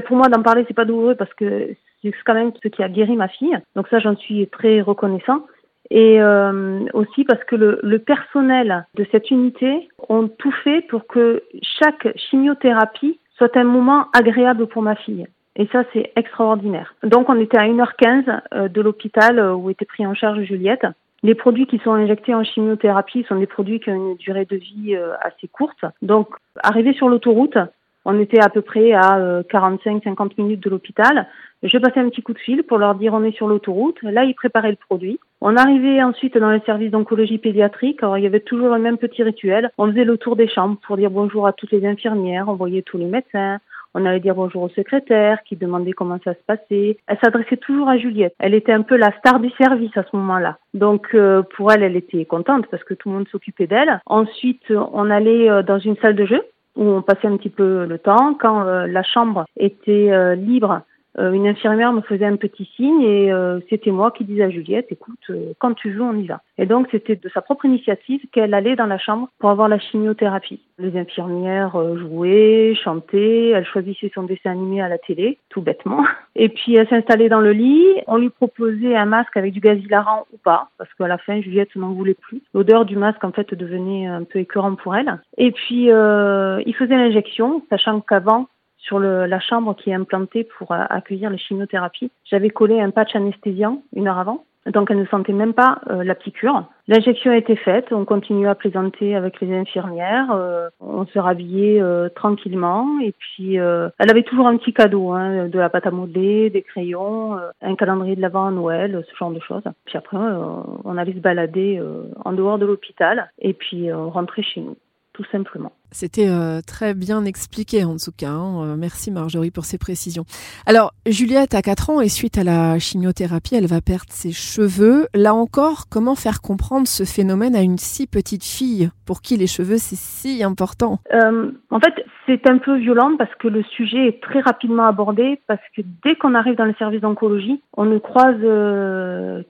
pour 0.06 0.16
moi 0.16 0.28
d'en 0.28 0.42
parler 0.42 0.64
c'est 0.66 0.74
pas 0.74 0.84
douloureux 0.84 1.14
parce 1.14 1.32
que 1.34 1.68
c'est 2.02 2.12
quand 2.24 2.34
même 2.34 2.50
ce 2.60 2.68
qui 2.68 2.82
a 2.82 2.88
guéri 2.88 3.14
ma 3.14 3.28
fille. 3.28 3.56
Donc 3.76 3.86
ça, 3.88 4.00
j'en 4.00 4.16
suis 4.16 4.48
très 4.48 4.80
reconnaissant. 4.80 5.46
Et 5.92 6.20
euh, 6.20 6.84
aussi 6.94 7.24
parce 7.24 7.42
que 7.44 7.54
le, 7.54 7.78
le, 7.82 7.98
personnel 8.00 8.86
de 8.94 9.06
cette 9.10 9.30
unité 9.30 9.88
ont 10.08 10.28
tout 10.28 10.52
fait 10.64 10.82
pour 10.88 11.06
que 11.06 11.42
chaque 11.62 12.16
chimiothérapie 12.16 13.18
soit 13.36 13.56
un 13.56 13.64
moment 13.64 14.06
agréable 14.12 14.66
pour 14.66 14.82
ma 14.82 14.94
fille. 14.94 15.26
Et 15.60 15.68
ça, 15.70 15.84
c'est 15.92 16.10
extraordinaire. 16.16 16.94
Donc, 17.02 17.28
on 17.28 17.38
était 17.38 17.58
à 17.58 17.68
1h15 17.68 18.40
euh, 18.54 18.68
de 18.68 18.80
l'hôpital 18.80 19.38
euh, 19.38 19.54
où 19.54 19.68
était 19.68 19.84
pris 19.84 20.06
en 20.06 20.14
charge 20.14 20.40
Juliette. 20.44 20.86
Les 21.22 21.34
produits 21.34 21.66
qui 21.66 21.78
sont 21.80 21.92
injectés 21.92 22.34
en 22.34 22.42
chimiothérapie 22.42 23.26
sont 23.28 23.36
des 23.36 23.46
produits 23.46 23.78
qui 23.78 23.90
ont 23.90 24.12
une 24.12 24.16
durée 24.16 24.46
de 24.46 24.56
vie 24.56 24.96
euh, 24.96 25.12
assez 25.20 25.48
courte. 25.48 25.84
Donc, 26.00 26.28
arrivé 26.62 26.94
sur 26.94 27.10
l'autoroute, 27.10 27.58
on 28.06 28.18
était 28.18 28.40
à 28.40 28.48
peu 28.48 28.62
près 28.62 28.92
à 28.94 29.42
45-50 29.52 30.30
minutes 30.38 30.64
de 30.64 30.70
l'hôpital. 30.70 31.28
Je 31.62 31.76
passais 31.76 32.00
un 32.00 32.08
petit 32.08 32.22
coup 32.22 32.32
de 32.32 32.38
fil 32.38 32.62
pour 32.62 32.78
leur 32.78 32.94
dire 32.94 33.12
on 33.12 33.22
est 33.22 33.36
sur 33.36 33.46
l'autoroute. 33.46 33.98
Là, 34.02 34.24
ils 34.24 34.34
préparaient 34.34 34.70
le 34.70 34.78
produit. 34.88 35.20
On 35.42 35.58
arrivait 35.58 36.02
ensuite 36.02 36.38
dans 36.38 36.50
le 36.50 36.62
service 36.64 36.90
d'oncologie 36.90 37.36
pédiatrique. 37.36 38.02
Alors, 38.02 38.16
il 38.16 38.24
y 38.24 38.26
avait 38.26 38.40
toujours 38.40 38.74
le 38.74 38.80
même 38.80 38.96
petit 38.96 39.22
rituel. 39.22 39.70
On 39.76 39.90
faisait 39.90 40.04
le 40.04 40.16
tour 40.16 40.36
des 40.36 40.48
chambres 40.48 40.78
pour 40.86 40.96
dire 40.96 41.10
bonjour 41.10 41.46
à 41.46 41.52
toutes 41.52 41.72
les 41.72 41.86
infirmières. 41.86 42.48
On 42.48 42.54
voyait 42.54 42.80
tous 42.80 42.96
les 42.96 43.04
médecins. 43.04 43.58
On 43.94 44.06
allait 44.06 44.20
dire 44.20 44.34
bonjour 44.34 44.62
au 44.62 44.68
secrétaire 44.68 45.42
qui 45.44 45.56
demandait 45.56 45.92
comment 45.92 46.18
ça 46.24 46.34
se 46.34 46.42
passait. 46.46 46.98
Elle 47.06 47.18
s'adressait 47.22 47.56
toujours 47.56 47.88
à 47.88 47.98
Juliette. 47.98 48.34
Elle 48.38 48.54
était 48.54 48.72
un 48.72 48.82
peu 48.82 48.96
la 48.96 49.12
star 49.18 49.40
du 49.40 49.50
service 49.50 49.96
à 49.96 50.04
ce 50.04 50.16
moment-là. 50.16 50.58
Donc 50.74 51.08
euh, 51.14 51.42
pour 51.56 51.72
elle, 51.72 51.82
elle 51.82 51.96
était 51.96 52.24
contente 52.24 52.66
parce 52.70 52.84
que 52.84 52.94
tout 52.94 53.08
le 53.08 53.16
monde 53.16 53.28
s'occupait 53.28 53.66
d'elle. 53.66 54.00
Ensuite, 54.06 54.70
on 54.70 55.10
allait 55.10 55.50
euh, 55.50 55.62
dans 55.62 55.78
une 55.78 55.96
salle 55.96 56.14
de 56.14 56.26
jeu 56.26 56.42
où 56.76 56.84
on 56.84 57.02
passait 57.02 57.26
un 57.26 57.36
petit 57.36 57.50
peu 57.50 57.84
le 57.84 57.98
temps. 57.98 58.34
Quand 58.34 58.64
euh, 58.66 58.86
la 58.86 59.02
chambre 59.02 59.44
était 59.56 60.36
libre, 60.36 60.72
euh, 60.72 60.78
une 61.18 61.48
infirmière 61.48 61.92
me 61.92 62.00
faisait 62.02 62.26
un 62.26 62.36
petit 62.36 62.70
signe 62.76 63.02
et 63.02 63.32
euh, 63.32 63.60
c'était 63.68 63.90
moi 63.90 64.10
qui 64.10 64.24
disais 64.24 64.44
à 64.44 64.50
Juliette, 64.50 64.86
écoute, 64.90 65.18
euh, 65.30 65.52
quand 65.58 65.74
tu 65.74 65.90
veux, 65.90 66.02
on 66.02 66.14
y 66.14 66.26
va. 66.26 66.40
Et 66.56 66.66
donc 66.66 66.88
c'était 66.90 67.16
de 67.16 67.28
sa 67.30 67.42
propre 67.42 67.64
initiative 67.64 68.20
qu'elle 68.32 68.54
allait 68.54 68.76
dans 68.76 68.86
la 68.86 68.98
chambre 68.98 69.28
pour 69.38 69.50
avoir 69.50 69.68
la 69.68 69.78
chimiothérapie. 69.78 70.60
Les 70.78 70.96
infirmières 70.98 71.76
jouaient, 71.96 72.74
chantaient, 72.82 73.48
elle 73.50 73.66
choisissait 73.66 74.10
son 74.14 74.22
dessin 74.22 74.52
animé 74.52 74.80
à 74.80 74.88
la 74.88 74.98
télé, 74.98 75.38
tout 75.48 75.62
bêtement. 75.62 76.04
Et 76.36 76.48
puis 76.48 76.76
elle 76.76 76.88
s'installait 76.88 77.28
dans 77.28 77.40
le 77.40 77.52
lit, 77.52 77.86
on 78.06 78.16
lui 78.16 78.30
proposait 78.30 78.94
un 78.96 79.06
masque 79.06 79.36
avec 79.36 79.52
du 79.52 79.60
gaz 79.60 79.78
hilarant 79.78 80.26
ou 80.32 80.38
pas, 80.38 80.68
parce 80.78 80.92
qu'à 80.94 81.08
la 81.08 81.18
fin 81.18 81.40
Juliette 81.40 81.74
n'en 81.76 81.92
voulait 81.92 82.14
plus. 82.14 82.40
L'odeur 82.54 82.84
du 82.84 82.96
masque 82.96 83.24
en 83.24 83.32
fait 83.32 83.52
devenait 83.54 84.06
un 84.06 84.24
peu 84.24 84.38
écœurante 84.38 84.78
pour 84.78 84.94
elle. 84.94 85.20
Et 85.38 85.50
puis 85.50 85.86
il 85.86 86.74
faisait 86.78 86.96
l'injection, 86.96 87.62
sachant 87.68 88.00
qu'avant 88.00 88.46
sur 88.82 88.98
le, 88.98 89.26
la 89.26 89.40
chambre 89.40 89.74
qui 89.76 89.90
est 89.90 89.94
implantée 89.94 90.44
pour 90.44 90.72
euh, 90.72 90.84
accueillir 90.88 91.30
les 91.30 91.38
chimiothérapies. 91.38 92.10
J'avais 92.24 92.50
collé 92.50 92.80
un 92.80 92.90
patch 92.90 93.14
anesthésiant 93.14 93.82
une 93.94 94.08
heure 94.08 94.18
avant, 94.18 94.44
donc 94.66 94.90
elle 94.90 94.98
ne 94.98 95.06
sentait 95.06 95.32
même 95.32 95.54
pas 95.54 95.80
euh, 95.90 96.02
la 96.02 96.14
piqûre. 96.14 96.64
L'injection 96.88 97.30
a 97.30 97.36
été 97.36 97.56
faite, 97.56 97.92
on 97.92 98.04
continue 98.04 98.48
à 98.48 98.54
plaisanter 98.54 99.14
avec 99.14 99.40
les 99.40 99.54
infirmières, 99.54 100.32
euh, 100.32 100.68
on 100.80 101.06
se 101.06 101.18
rhabillait 101.18 101.82
tranquillement 102.14 102.98
et 103.00 103.12
puis 103.12 103.54
elle 103.54 104.10
avait 104.10 104.24
toujours 104.24 104.48
un 104.48 104.56
petit 104.56 104.72
cadeau, 104.72 105.12
hein, 105.12 105.48
de 105.48 105.58
la 105.58 105.68
pâte 105.68 105.86
à 105.86 105.90
modeler, 105.90 106.50
des 106.50 106.62
crayons, 106.62 107.38
un 107.62 107.74
calendrier 107.76 108.16
de 108.16 108.20
l'avant 108.20 108.46
à 108.46 108.50
Noël, 108.50 109.04
ce 109.08 109.16
genre 109.16 109.30
de 109.30 109.40
choses. 109.40 109.62
Puis 109.84 109.96
après, 109.96 110.18
on 110.18 110.98
allait 110.98 111.12
se 111.12 111.18
balader 111.18 111.80
en 112.24 112.32
dehors 112.32 112.58
de 112.58 112.66
l'hôpital 112.66 113.30
et 113.38 113.52
puis 113.52 113.92
on 113.92 114.10
rentrait 114.10 114.42
chez 114.42 114.60
nous, 114.60 114.76
tout 115.12 115.24
simplement. 115.30 115.72
C'était 115.92 116.28
euh, 116.28 116.60
très 116.64 116.94
bien 116.94 117.24
expliqué 117.24 117.84
en 117.84 117.96
tout 117.96 118.12
cas. 118.16 118.30
Hein. 118.30 118.62
Euh, 118.64 118.76
merci 118.76 119.10
Marjorie 119.10 119.50
pour 119.50 119.64
ces 119.64 119.76
précisions. 119.76 120.24
Alors 120.66 120.92
Juliette 121.06 121.54
a 121.54 121.62
4 121.62 121.90
ans 121.90 122.00
et 122.00 122.08
suite 122.08 122.38
à 122.38 122.44
la 122.44 122.78
chimiothérapie, 122.78 123.56
elle 123.56 123.66
va 123.66 123.80
perdre 123.80 124.10
ses 124.10 124.30
cheveux. 124.30 125.08
Là 125.14 125.34
encore, 125.34 125.88
comment 125.90 126.14
faire 126.14 126.40
comprendre 126.40 126.86
ce 126.86 127.04
phénomène 127.04 127.56
à 127.56 127.62
une 127.62 127.78
si 127.78 128.06
petite 128.06 128.44
fille? 128.44 128.90
Pour 129.04 129.20
qui 129.20 129.36
les 129.36 129.48
cheveux 129.48 129.78
c'est 129.78 129.96
si 129.96 130.44
important? 130.44 131.00
Euh, 131.12 131.50
En 131.70 131.80
fait, 131.80 131.94
c'est 132.26 132.48
un 132.48 132.58
peu 132.58 132.78
violent 132.78 133.16
parce 133.18 133.34
que 133.34 133.48
le 133.48 133.64
sujet 133.64 134.06
est 134.06 134.22
très 134.22 134.40
rapidement 134.40 134.86
abordé 134.86 135.40
parce 135.48 135.60
que 135.76 135.82
dès 136.04 136.14
qu'on 136.14 136.36
arrive 136.36 136.54
dans 136.54 136.66
le 136.66 136.74
service 136.78 137.00
d'oncologie, 137.00 137.60
on 137.76 137.84
ne 137.84 137.98
croise 137.98 138.40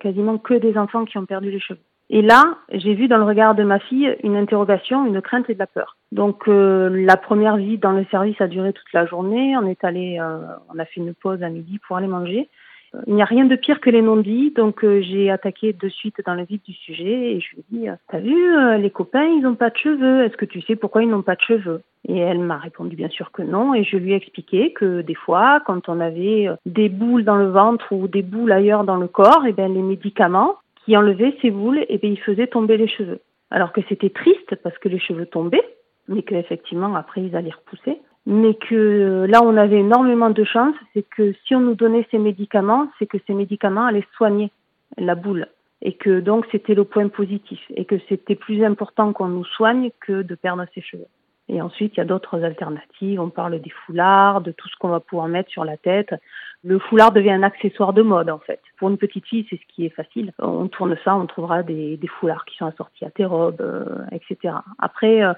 quasiment 0.00 0.38
que 0.38 0.54
des 0.54 0.78
enfants 0.78 1.04
qui 1.04 1.18
ont 1.18 1.26
perdu 1.26 1.50
les 1.50 1.60
cheveux. 1.60 1.80
Et 2.12 2.22
là, 2.22 2.56
j'ai 2.72 2.94
vu 2.94 3.06
dans 3.06 3.18
le 3.18 3.24
regard 3.24 3.54
de 3.54 3.62
ma 3.62 3.78
fille 3.78 4.16
une 4.24 4.34
interrogation, 4.36 5.06
une 5.06 5.22
crainte 5.22 5.48
et 5.48 5.54
de 5.54 5.60
la 5.60 5.68
peur. 5.68 5.96
Donc 6.10 6.48
euh, 6.48 6.90
la 6.92 7.16
première 7.16 7.56
visite 7.56 7.80
dans 7.80 7.92
le 7.92 8.04
service 8.10 8.40
a 8.40 8.48
duré 8.48 8.72
toute 8.72 8.92
la 8.92 9.06
journée. 9.06 9.56
On 9.56 9.66
est 9.66 9.84
allé, 9.84 10.18
euh, 10.20 10.38
on 10.74 10.78
a 10.80 10.84
fait 10.84 11.00
une 11.00 11.14
pause 11.14 11.40
à 11.44 11.48
midi 11.48 11.78
pour 11.86 11.96
aller 11.96 12.08
manger. 12.08 12.48
Il 13.06 13.14
n'y 13.14 13.22
a 13.22 13.26
rien 13.26 13.44
de 13.44 13.54
pire 13.54 13.80
que 13.80 13.88
les 13.88 14.02
non-dits, 14.02 14.50
donc 14.50 14.82
euh, 14.82 15.00
j'ai 15.00 15.30
attaqué 15.30 15.72
de 15.72 15.88
suite 15.88 16.16
dans 16.26 16.34
le 16.34 16.42
vif 16.42 16.60
du 16.64 16.72
sujet 16.72 17.36
et 17.36 17.40
je 17.40 17.54
lui 17.54 17.60
ai 17.60 17.64
dit 17.70 17.86
T'as 18.10 18.18
vu, 18.18 18.80
les 18.80 18.90
copains, 18.90 19.26
ils 19.26 19.42
n'ont 19.42 19.54
pas 19.54 19.70
de 19.70 19.76
cheveux. 19.76 20.24
Est-ce 20.24 20.36
que 20.36 20.46
tu 20.46 20.60
sais 20.62 20.74
pourquoi 20.74 21.04
ils 21.04 21.08
n'ont 21.08 21.22
pas 21.22 21.36
de 21.36 21.42
cheveux? 21.42 21.82
Et 22.08 22.18
elle 22.18 22.40
m'a 22.40 22.58
répondu 22.58 22.96
bien 22.96 23.08
sûr 23.08 23.30
que 23.30 23.42
non. 23.42 23.72
Et 23.72 23.84
je 23.84 23.96
lui 23.96 24.14
ai 24.14 24.16
expliqué 24.16 24.72
que 24.72 25.02
des 25.02 25.14
fois, 25.14 25.60
quand 25.64 25.88
on 25.88 26.00
avait 26.00 26.48
des 26.66 26.88
boules 26.88 27.22
dans 27.22 27.36
le 27.36 27.50
ventre 27.50 27.92
ou 27.92 28.08
des 28.08 28.22
boules 28.22 28.50
ailleurs 28.50 28.82
dans 28.82 28.96
le 28.96 29.06
corps, 29.06 29.46
et 29.46 29.50
eh 29.50 29.52
bien 29.52 29.68
les 29.68 29.82
médicaments 29.82 30.56
qui 30.84 30.96
enlevaient 30.96 31.36
ces 31.42 31.50
boules, 31.50 31.78
et 31.78 31.86
eh 31.90 31.98
bien 31.98 32.10
ils 32.10 32.20
faisaient 32.20 32.46
tomber 32.46 32.76
les 32.76 32.88
cheveux. 32.88 33.20
Alors 33.50 33.72
que 33.72 33.80
c'était 33.88 34.10
triste 34.10 34.54
parce 34.62 34.78
que 34.78 34.88
les 34.88 34.98
cheveux 34.98 35.26
tombaient, 35.26 35.66
mais 36.08 36.22
qu'effectivement 36.22 36.94
après 36.94 37.22
ils 37.22 37.36
allaient 37.36 37.50
repousser. 37.50 38.00
Mais 38.26 38.54
que 38.54 39.26
là 39.28 39.42
on 39.42 39.56
avait 39.56 39.80
énormément 39.80 40.30
de 40.30 40.44
chance, 40.44 40.74
c'est 40.94 41.06
que 41.08 41.32
si 41.46 41.54
on 41.54 41.60
nous 41.60 41.74
donnait 41.74 42.06
ces 42.10 42.18
médicaments, 42.18 42.88
c'est 42.98 43.06
que 43.06 43.18
ces 43.26 43.34
médicaments 43.34 43.86
allaient 43.86 44.06
soigner 44.16 44.50
la 44.98 45.14
boule. 45.14 45.46
Et 45.82 45.94
que 45.94 46.20
donc 46.20 46.46
c'était 46.52 46.74
le 46.74 46.84
point 46.84 47.08
positif. 47.08 47.60
Et 47.74 47.86
que 47.86 47.96
c'était 48.08 48.34
plus 48.34 48.62
important 48.62 49.12
qu'on 49.12 49.28
nous 49.28 49.44
soigne 49.44 49.90
que 50.00 50.22
de 50.22 50.34
perdre 50.34 50.64
ses 50.74 50.82
cheveux. 50.82 51.06
Et 51.52 51.60
ensuite, 51.60 51.94
il 51.96 51.98
y 51.98 52.00
a 52.00 52.04
d'autres 52.04 52.44
alternatives. 52.44 53.20
On 53.20 53.28
parle 53.28 53.60
des 53.60 53.72
foulards, 53.84 54.40
de 54.40 54.52
tout 54.52 54.68
ce 54.68 54.76
qu'on 54.78 54.88
va 54.88 55.00
pouvoir 55.00 55.26
mettre 55.26 55.50
sur 55.50 55.64
la 55.64 55.76
tête. 55.76 56.14
Le 56.62 56.78
foulard 56.78 57.10
devient 57.10 57.32
un 57.32 57.42
accessoire 57.42 57.92
de 57.92 58.02
mode, 58.02 58.30
en 58.30 58.38
fait. 58.38 58.60
Pour 58.78 58.88
une 58.88 58.98
petite 58.98 59.26
fille, 59.26 59.44
c'est 59.50 59.56
ce 59.56 59.74
qui 59.74 59.84
est 59.84 59.90
facile. 59.90 60.32
On 60.38 60.68
tourne 60.68 60.96
ça, 61.04 61.16
on 61.16 61.26
trouvera 61.26 61.64
des, 61.64 61.98
foulards 62.20 62.44
qui 62.44 62.56
sont 62.56 62.66
assortis 62.66 63.04
à 63.04 63.10
tes 63.10 63.24
robes, 63.24 63.60
euh, 63.60 63.84
etc. 64.12 64.54
Après, 64.78 65.24
euh, 65.24 65.32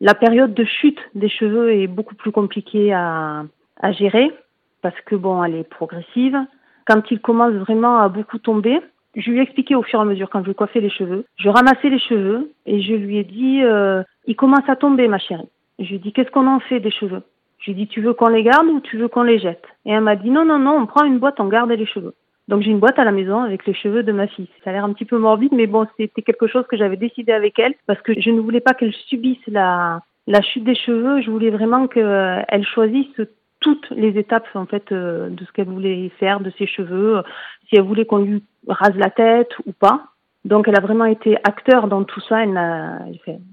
la 0.00 0.14
période 0.14 0.54
de 0.54 0.64
chute 0.64 1.00
des 1.14 1.28
cheveux 1.28 1.74
est 1.74 1.88
beaucoup 1.88 2.14
plus 2.14 2.32
compliquée 2.32 2.94
à, 2.94 3.44
à 3.80 3.92
gérer 3.92 4.32
parce 4.80 4.98
que 5.02 5.14
bon, 5.14 5.44
elle 5.44 5.56
est 5.56 5.68
progressive. 5.68 6.38
Quand 6.86 7.02
il 7.10 7.20
commence 7.20 7.52
vraiment 7.52 7.98
à 7.98 8.08
beaucoup 8.08 8.38
tomber, 8.38 8.80
je 9.16 9.30
lui 9.30 9.38
ai 9.38 9.42
expliqué 9.42 9.74
au 9.74 9.82
fur 9.82 9.98
et 9.98 10.02
à 10.02 10.04
mesure 10.04 10.30
quand 10.30 10.40
je 10.40 10.48
lui 10.48 10.54
coiffais 10.54 10.80
les 10.80 10.90
cheveux. 10.90 11.24
Je 11.36 11.48
ramassais 11.48 11.90
les 11.90 11.98
cheveux 11.98 12.52
et 12.66 12.80
je 12.80 12.94
lui 12.94 13.18
ai 13.18 13.24
dit 13.24 13.62
euh, 13.62 14.02
il 14.30 14.36
commence 14.36 14.68
à 14.68 14.76
tomber 14.76 15.08
ma 15.08 15.18
chérie. 15.18 15.48
Je 15.80 15.90
lui 15.90 15.98
dit 15.98 16.12
qu'est-ce 16.12 16.30
qu'on 16.30 16.46
en 16.46 16.60
fait 16.60 16.78
des 16.78 16.92
cheveux? 16.92 17.22
Je 17.58 17.72
lui 17.72 17.74
dit 17.74 17.88
tu 17.88 18.00
veux 18.00 18.14
qu'on 18.14 18.28
les 18.28 18.44
garde 18.44 18.68
ou 18.68 18.80
tu 18.80 18.96
veux 18.96 19.08
qu'on 19.08 19.24
les 19.24 19.40
jette? 19.40 19.64
Et 19.84 19.90
elle 19.90 20.02
m'a 20.02 20.14
dit 20.14 20.30
non 20.30 20.44
non 20.44 20.60
non, 20.60 20.76
on 20.78 20.86
prend 20.86 21.04
une 21.04 21.18
boîte, 21.18 21.40
on 21.40 21.48
garde 21.48 21.70
les 21.70 21.86
cheveux. 21.86 22.14
Donc 22.46 22.62
j'ai 22.62 22.70
une 22.70 22.78
boîte 22.78 23.00
à 23.00 23.04
la 23.04 23.10
maison 23.10 23.42
avec 23.42 23.66
les 23.66 23.74
cheveux 23.74 24.04
de 24.04 24.12
ma 24.12 24.28
fille. 24.28 24.48
Ça 24.62 24.70
a 24.70 24.72
l'air 24.72 24.84
un 24.84 24.92
petit 24.92 25.04
peu 25.04 25.18
morbide, 25.18 25.52
mais 25.52 25.66
bon, 25.66 25.84
c'était 25.96 26.22
quelque 26.22 26.46
chose 26.46 26.64
que 26.68 26.76
j'avais 26.76 26.96
décidé 26.96 27.32
avec 27.32 27.58
elle 27.58 27.74
parce 27.88 28.00
que 28.02 28.12
je 28.20 28.30
ne 28.30 28.40
voulais 28.40 28.60
pas 28.60 28.72
qu'elle 28.72 28.94
subisse 29.08 29.44
la, 29.48 30.00
la 30.28 30.42
chute 30.42 30.64
des 30.64 30.76
cheveux. 30.76 31.22
Je 31.22 31.30
voulais 31.30 31.50
vraiment 31.50 31.88
qu'elle 31.88 32.66
choisisse 32.72 33.20
toutes 33.58 33.90
les 33.90 34.16
étapes 34.16 34.46
en 34.54 34.66
fait 34.66 34.92
euh, 34.92 35.28
de 35.28 35.44
ce 35.44 35.50
qu'elle 35.52 35.66
voulait 35.66 36.08
faire 36.20 36.38
de 36.38 36.52
ses 36.56 36.66
cheveux, 36.68 37.22
si 37.68 37.76
elle 37.76 37.82
voulait 37.82 38.06
qu'on 38.06 38.18
lui 38.18 38.44
rase 38.68 38.96
la 38.96 39.10
tête 39.10 39.50
ou 39.66 39.72
pas. 39.72 40.04
Donc 40.44 40.68
elle 40.68 40.76
a 40.76 40.80
vraiment 40.80 41.04
été 41.04 41.36
acteur 41.44 41.88
dans 41.88 42.04
tout 42.04 42.20
ça. 42.20 42.44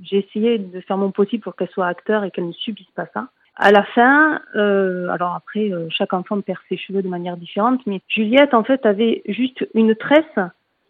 J'ai 0.03 0.17
essayé 0.17 0.58
de 0.58 0.79
faire 0.82 0.98
mon 0.98 1.12
possible 1.12 1.44
pour 1.44 1.56
qu'elle 1.56 1.70
soit 1.70 1.88
acteur 1.88 2.24
et 2.24 2.32
qu'elle 2.32 2.48
ne 2.48 2.53
subisse 2.53 2.91
pas 2.96 3.08
ça 3.13 3.27
à 3.58 3.72
la 3.72 3.84
fin, 3.84 4.39
euh, 4.56 5.10
alors 5.10 5.34
après, 5.36 5.72
euh, 5.72 5.88
chaque 5.89 6.13
enfant 6.13 6.39
perd 6.41 6.60
ses 6.70 6.77
cheveux 6.77 7.01
de 7.01 7.08
manière 7.08 7.38
différente, 7.38 7.82
mais 7.88 8.01
Juliette, 8.08 8.53
en 8.53 8.63
fait, 8.63 8.86
avait 8.86 9.24
juste 9.27 9.67
une 9.74 9.96
tresse 9.96 10.24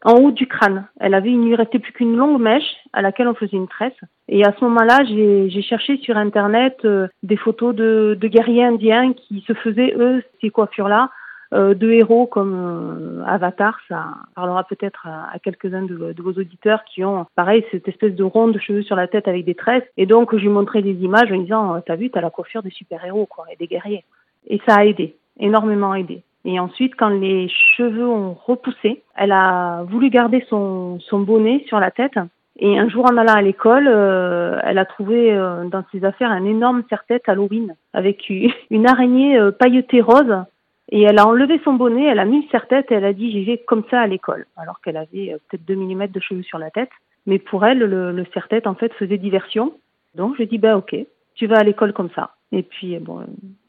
en 0.04 0.14
haut 0.16 0.32
du 0.32 0.48
crâne. 0.48 0.86
Elle 1.00 1.14
avait, 1.14 1.32
il 1.32 1.40
ne 1.40 1.48
lui 1.48 1.56
restait 1.56 1.80
plus 1.80 1.94
qu'une 1.94 2.16
longue 2.16 2.40
mèche 2.42 2.76
à 2.94 3.02
laquelle 3.02 3.28
on 3.28 3.34
faisait 3.34 3.58
une 3.58 3.70
tresse. 3.70 3.98
Et 4.28 4.46
à 4.46 4.54
ce 4.58 4.64
moment-là, 4.66 5.00
j'ai 5.06 5.62
cherché 5.62 5.98
sur 5.98 6.18
Internet 6.18 6.78
euh, 6.84 7.08
des 7.24 7.38
photos 7.38 7.74
de, 7.74 8.18
de 8.20 8.28
guerriers 8.28 8.66
indiens 8.66 9.14
qui 9.14 9.44
se 9.48 9.54
faisaient, 9.54 9.96
eux, 9.98 10.22
ces 10.42 10.50
coiffures-là. 10.50 11.10
Euh, 11.54 11.74
de 11.74 11.90
héros 11.92 12.28
comme 12.28 12.54
euh, 12.54 13.24
Avatar, 13.26 13.80
ça 13.88 14.06
parlera 14.36 14.66
peut-être 14.66 15.08
à, 15.08 15.40
quelques-uns 15.40 15.84
de, 15.84 16.14
vos 16.22 16.34
auditeurs 16.34 16.84
qui 16.84 17.06
ont, 17.06 17.26
pareil, 17.36 17.64
cette 17.72 17.88
espèce 17.88 18.16
de 18.16 18.24
ronde 18.24 18.54
de 18.54 18.60
cheveux 18.60 18.84
sur 18.84 18.98
la 18.98 19.08
tête 19.08 19.28
avec 19.28 19.46
des 19.46 19.56
tresses. 19.56 19.84
Et 19.96 20.06
donc, 20.06 20.36
je 20.36 20.42
lui 20.42 20.50
montrais 20.50 20.82
des 20.82 20.94
images 20.94 21.32
en 21.32 21.38
disant, 21.38 21.82
t'as 21.86 21.96
vu, 21.96 22.10
t'as 22.10 22.22
la 22.22 22.30
coiffure 22.30 22.64
des 22.64 22.70
super-héros, 22.70 23.28
quoi, 23.28 23.46
et 23.52 23.56
des 23.56 23.68
guerriers. 23.68 24.04
Et 24.48 24.60
ça 24.68 24.76
a 24.76 24.86
aidé, 24.86 25.16
énormément 25.40 25.96
aidé. 25.96 26.22
Et 26.44 26.60
ensuite, 26.60 26.96
quand 26.96 27.10
les 27.10 27.48
cheveux 27.50 28.08
ont 28.08 28.34
repoussé, 28.34 29.04
elle 29.16 29.32
a 29.32 29.84
voulu 29.84 30.10
garder 30.10 30.46
son, 30.50 31.00
bonnet 31.12 31.64
sur 31.68 31.80
la 31.80 31.92
tête. 31.92 32.18
Et 32.60 32.78
un 32.78 32.90
jour, 32.90 33.06
en 33.06 33.16
allant 33.18 33.36
à 33.36 33.42
l'école, 33.42 33.88
euh, 33.88 34.60
elle 34.64 34.80
a 34.80 34.86
trouvé 34.86 35.34
dans 35.72 35.84
ses 35.92 36.04
affaires 36.04 36.32
un 36.32 36.44
énorme 36.44 36.84
serre-tête 36.90 37.24
Halloween 37.28 37.76
avec 37.94 38.30
une 38.70 38.88
araignée 38.88 39.40
pailletée 39.60 40.02
rose 40.02 40.44
et 40.90 41.02
elle 41.02 41.20
a 41.20 41.28
enlevé 41.28 41.60
son 41.64 41.74
bonnet, 41.74 42.06
elle 42.06 42.20
a 42.20 42.26
mis 42.26 42.44
le 42.44 42.50
serre-tête 42.50 42.92
et 42.92 42.96
elle 42.96 43.06
a 43.06 43.14
dit 43.14 43.32
j'y 43.32 43.44
vais 43.44 43.58
comme 43.58 43.84
ça 43.90 44.00
à 44.02 44.08
l'école. 44.08 44.46
Alors 44.56 44.80
qu'elle 44.82 44.98
avait 44.98 45.34
euh, 45.34 45.38
peut-être 45.50 45.66
2 45.66 45.76
mm 45.76 46.08
de 46.08 46.20
cheveux 46.20 46.44
sur 46.44 46.60
la 46.60 46.72
tête. 46.72 46.90
Mais 47.26 47.40
pour 47.40 47.66
elle, 47.66 47.80
le, 47.80 48.12
le 48.12 48.26
serre-tête 48.34 48.68
en 48.68 48.76
fait 48.76 48.94
faisait 48.94 49.18
diversion. 49.18 49.74
Donc 50.16 50.36
je 50.38 50.44
dis 50.44 50.58
ben 50.58 50.76
ok, 50.76 50.96
tu 51.36 51.48
vas 51.48 51.58
à 51.58 51.64
l'école 51.64 51.94
comme 51.94 52.10
ça. 52.16 52.36
Et 52.54 52.64
puis 52.64 52.96
euh, 52.96 53.00
bon, 53.02 53.26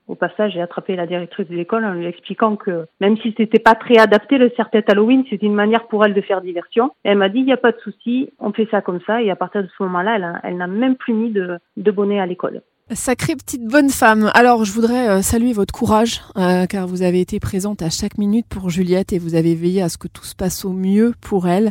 au 0.07 0.15
passage, 0.15 0.53
j'ai 0.53 0.63
attrapé 0.63 0.95
la 0.95 1.07
directrice 1.07 1.49
de 1.49 1.57
l'école 1.57 1.85
en 1.85 1.93
lui 1.93 2.07
expliquant 2.07 2.55
que 2.55 2.87
même 3.01 3.17
si 3.19 3.35
c'était 3.37 3.59
pas 3.59 3.75
très 3.75 3.99
adapté 3.99 4.39
le 4.39 4.51
serre-tête 4.57 4.89
Halloween, 4.89 5.25
c'était 5.29 5.47
une 5.47 5.55
manière 5.55 5.89
pour 5.89 6.05
elle 6.05 6.15
de 6.15 6.21
faire 6.21 6.41
diversion. 6.41 6.93
Elle 7.03 7.19
m'a 7.19 7.29
dit 7.29 7.41
il 7.41 7.47
n'y 7.47 7.53
a 7.53 7.59
pas 7.59 7.73
de 7.73 7.81
souci, 7.81 8.31
on 8.39 8.53
fait 8.53 8.69
ça 8.71 8.81
comme 8.81 9.01
ça. 9.07 9.23
Et 9.23 9.31
à 9.31 9.37
partir 9.37 9.63
de 9.65 9.69
ce 9.77 9.83
moment-là, 9.83 10.41
elle, 10.45 10.57
n'a 10.57 10.67
même 10.69 10.95
plus 10.95 11.15
mis 11.15 11.31
de 11.31 11.91
bonnet 11.91 12.21
à 12.21 12.27
l'école. 12.27 12.63
Sacrée 12.93 13.35
petite 13.35 13.67
bonne 13.67 13.91
femme. 13.91 14.31
Alors, 14.33 14.65
je 14.65 14.73
voudrais 14.73 15.11
euh, 15.11 15.21
saluer 15.21 15.53
votre 15.53 15.75
courage, 15.75 16.23
euh, 16.39 16.65
car 16.65 16.87
vous 16.87 17.03
avez 17.03 17.21
été 17.21 17.39
présente 17.39 17.83
à 17.83 17.91
chaque 17.91 18.17
minute 18.17 18.47
pour 18.49 18.71
Juliette 18.71 19.13
et 19.13 19.19
vous 19.19 19.35
avez 19.35 19.55
veillé 19.55 19.83
à 19.83 19.91
ce 19.91 19.99
que 19.99 20.09
tout 20.09 20.25
se 20.25 20.35
passe 20.35 20.65
au 20.65 20.73
mieux 20.73 21.13
pour 21.21 21.49
elle. 21.49 21.69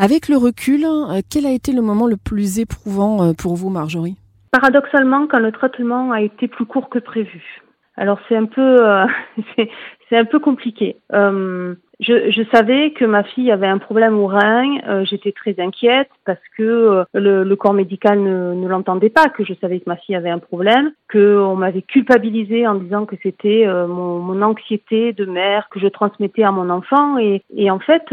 Avec 0.00 0.28
le 0.28 0.36
recul, 0.36 0.84
euh, 0.84 1.20
quel 1.30 1.46
a 1.46 1.52
été 1.52 1.70
le 1.70 1.82
moment 1.82 2.08
le 2.08 2.16
plus 2.16 2.58
éprouvant 2.58 3.32
pour 3.34 3.54
vous, 3.54 3.70
Marjorie? 3.70 4.16
Paradoxalement, 4.50 5.28
quand 5.28 5.38
le 5.38 5.52
traitement 5.52 6.10
a 6.10 6.20
été 6.20 6.48
plus 6.48 6.66
court 6.66 6.88
que 6.88 6.98
prévu. 6.98 7.62
Alors, 7.96 8.18
c'est 8.28 8.36
un 8.36 8.46
peu, 8.46 8.78
c'est 10.08 10.16
un 10.16 10.24
peu 10.24 10.40
compliqué. 10.40 10.96
Je, 12.00 12.30
je, 12.30 12.42
savais 12.50 12.92
que 12.92 13.04
ma 13.04 13.22
fille 13.22 13.50
avait 13.50 13.66
un 13.66 13.76
problème 13.76 14.18
au 14.18 14.26
rein. 14.26 14.78
Euh, 14.88 15.04
j'étais 15.04 15.32
très 15.32 15.54
inquiète 15.60 16.08
parce 16.24 16.40
que 16.56 16.62
euh, 16.62 17.04
le, 17.12 17.44
le, 17.44 17.56
corps 17.56 17.74
médical 17.74 18.20
ne, 18.20 18.54
ne 18.54 18.68
l'entendait 18.68 19.10
pas, 19.10 19.28
que 19.28 19.44
je 19.44 19.52
savais 19.60 19.80
que 19.80 19.88
ma 19.88 19.96
fille 19.96 20.16
avait 20.16 20.30
un 20.30 20.38
problème, 20.38 20.92
que 21.08 21.38
on 21.38 21.56
m'avait 21.56 21.82
culpabilisé 21.82 22.66
en 22.66 22.76
disant 22.76 23.04
que 23.04 23.16
c'était 23.22 23.66
euh, 23.66 23.86
mon, 23.86 24.18
mon, 24.18 24.40
anxiété 24.40 25.12
de 25.12 25.26
mère 25.26 25.68
que 25.70 25.78
je 25.78 25.88
transmettais 25.88 26.42
à 26.42 26.52
mon 26.52 26.70
enfant. 26.70 27.18
Et, 27.18 27.42
et 27.54 27.70
en 27.70 27.78
fait, 27.78 28.04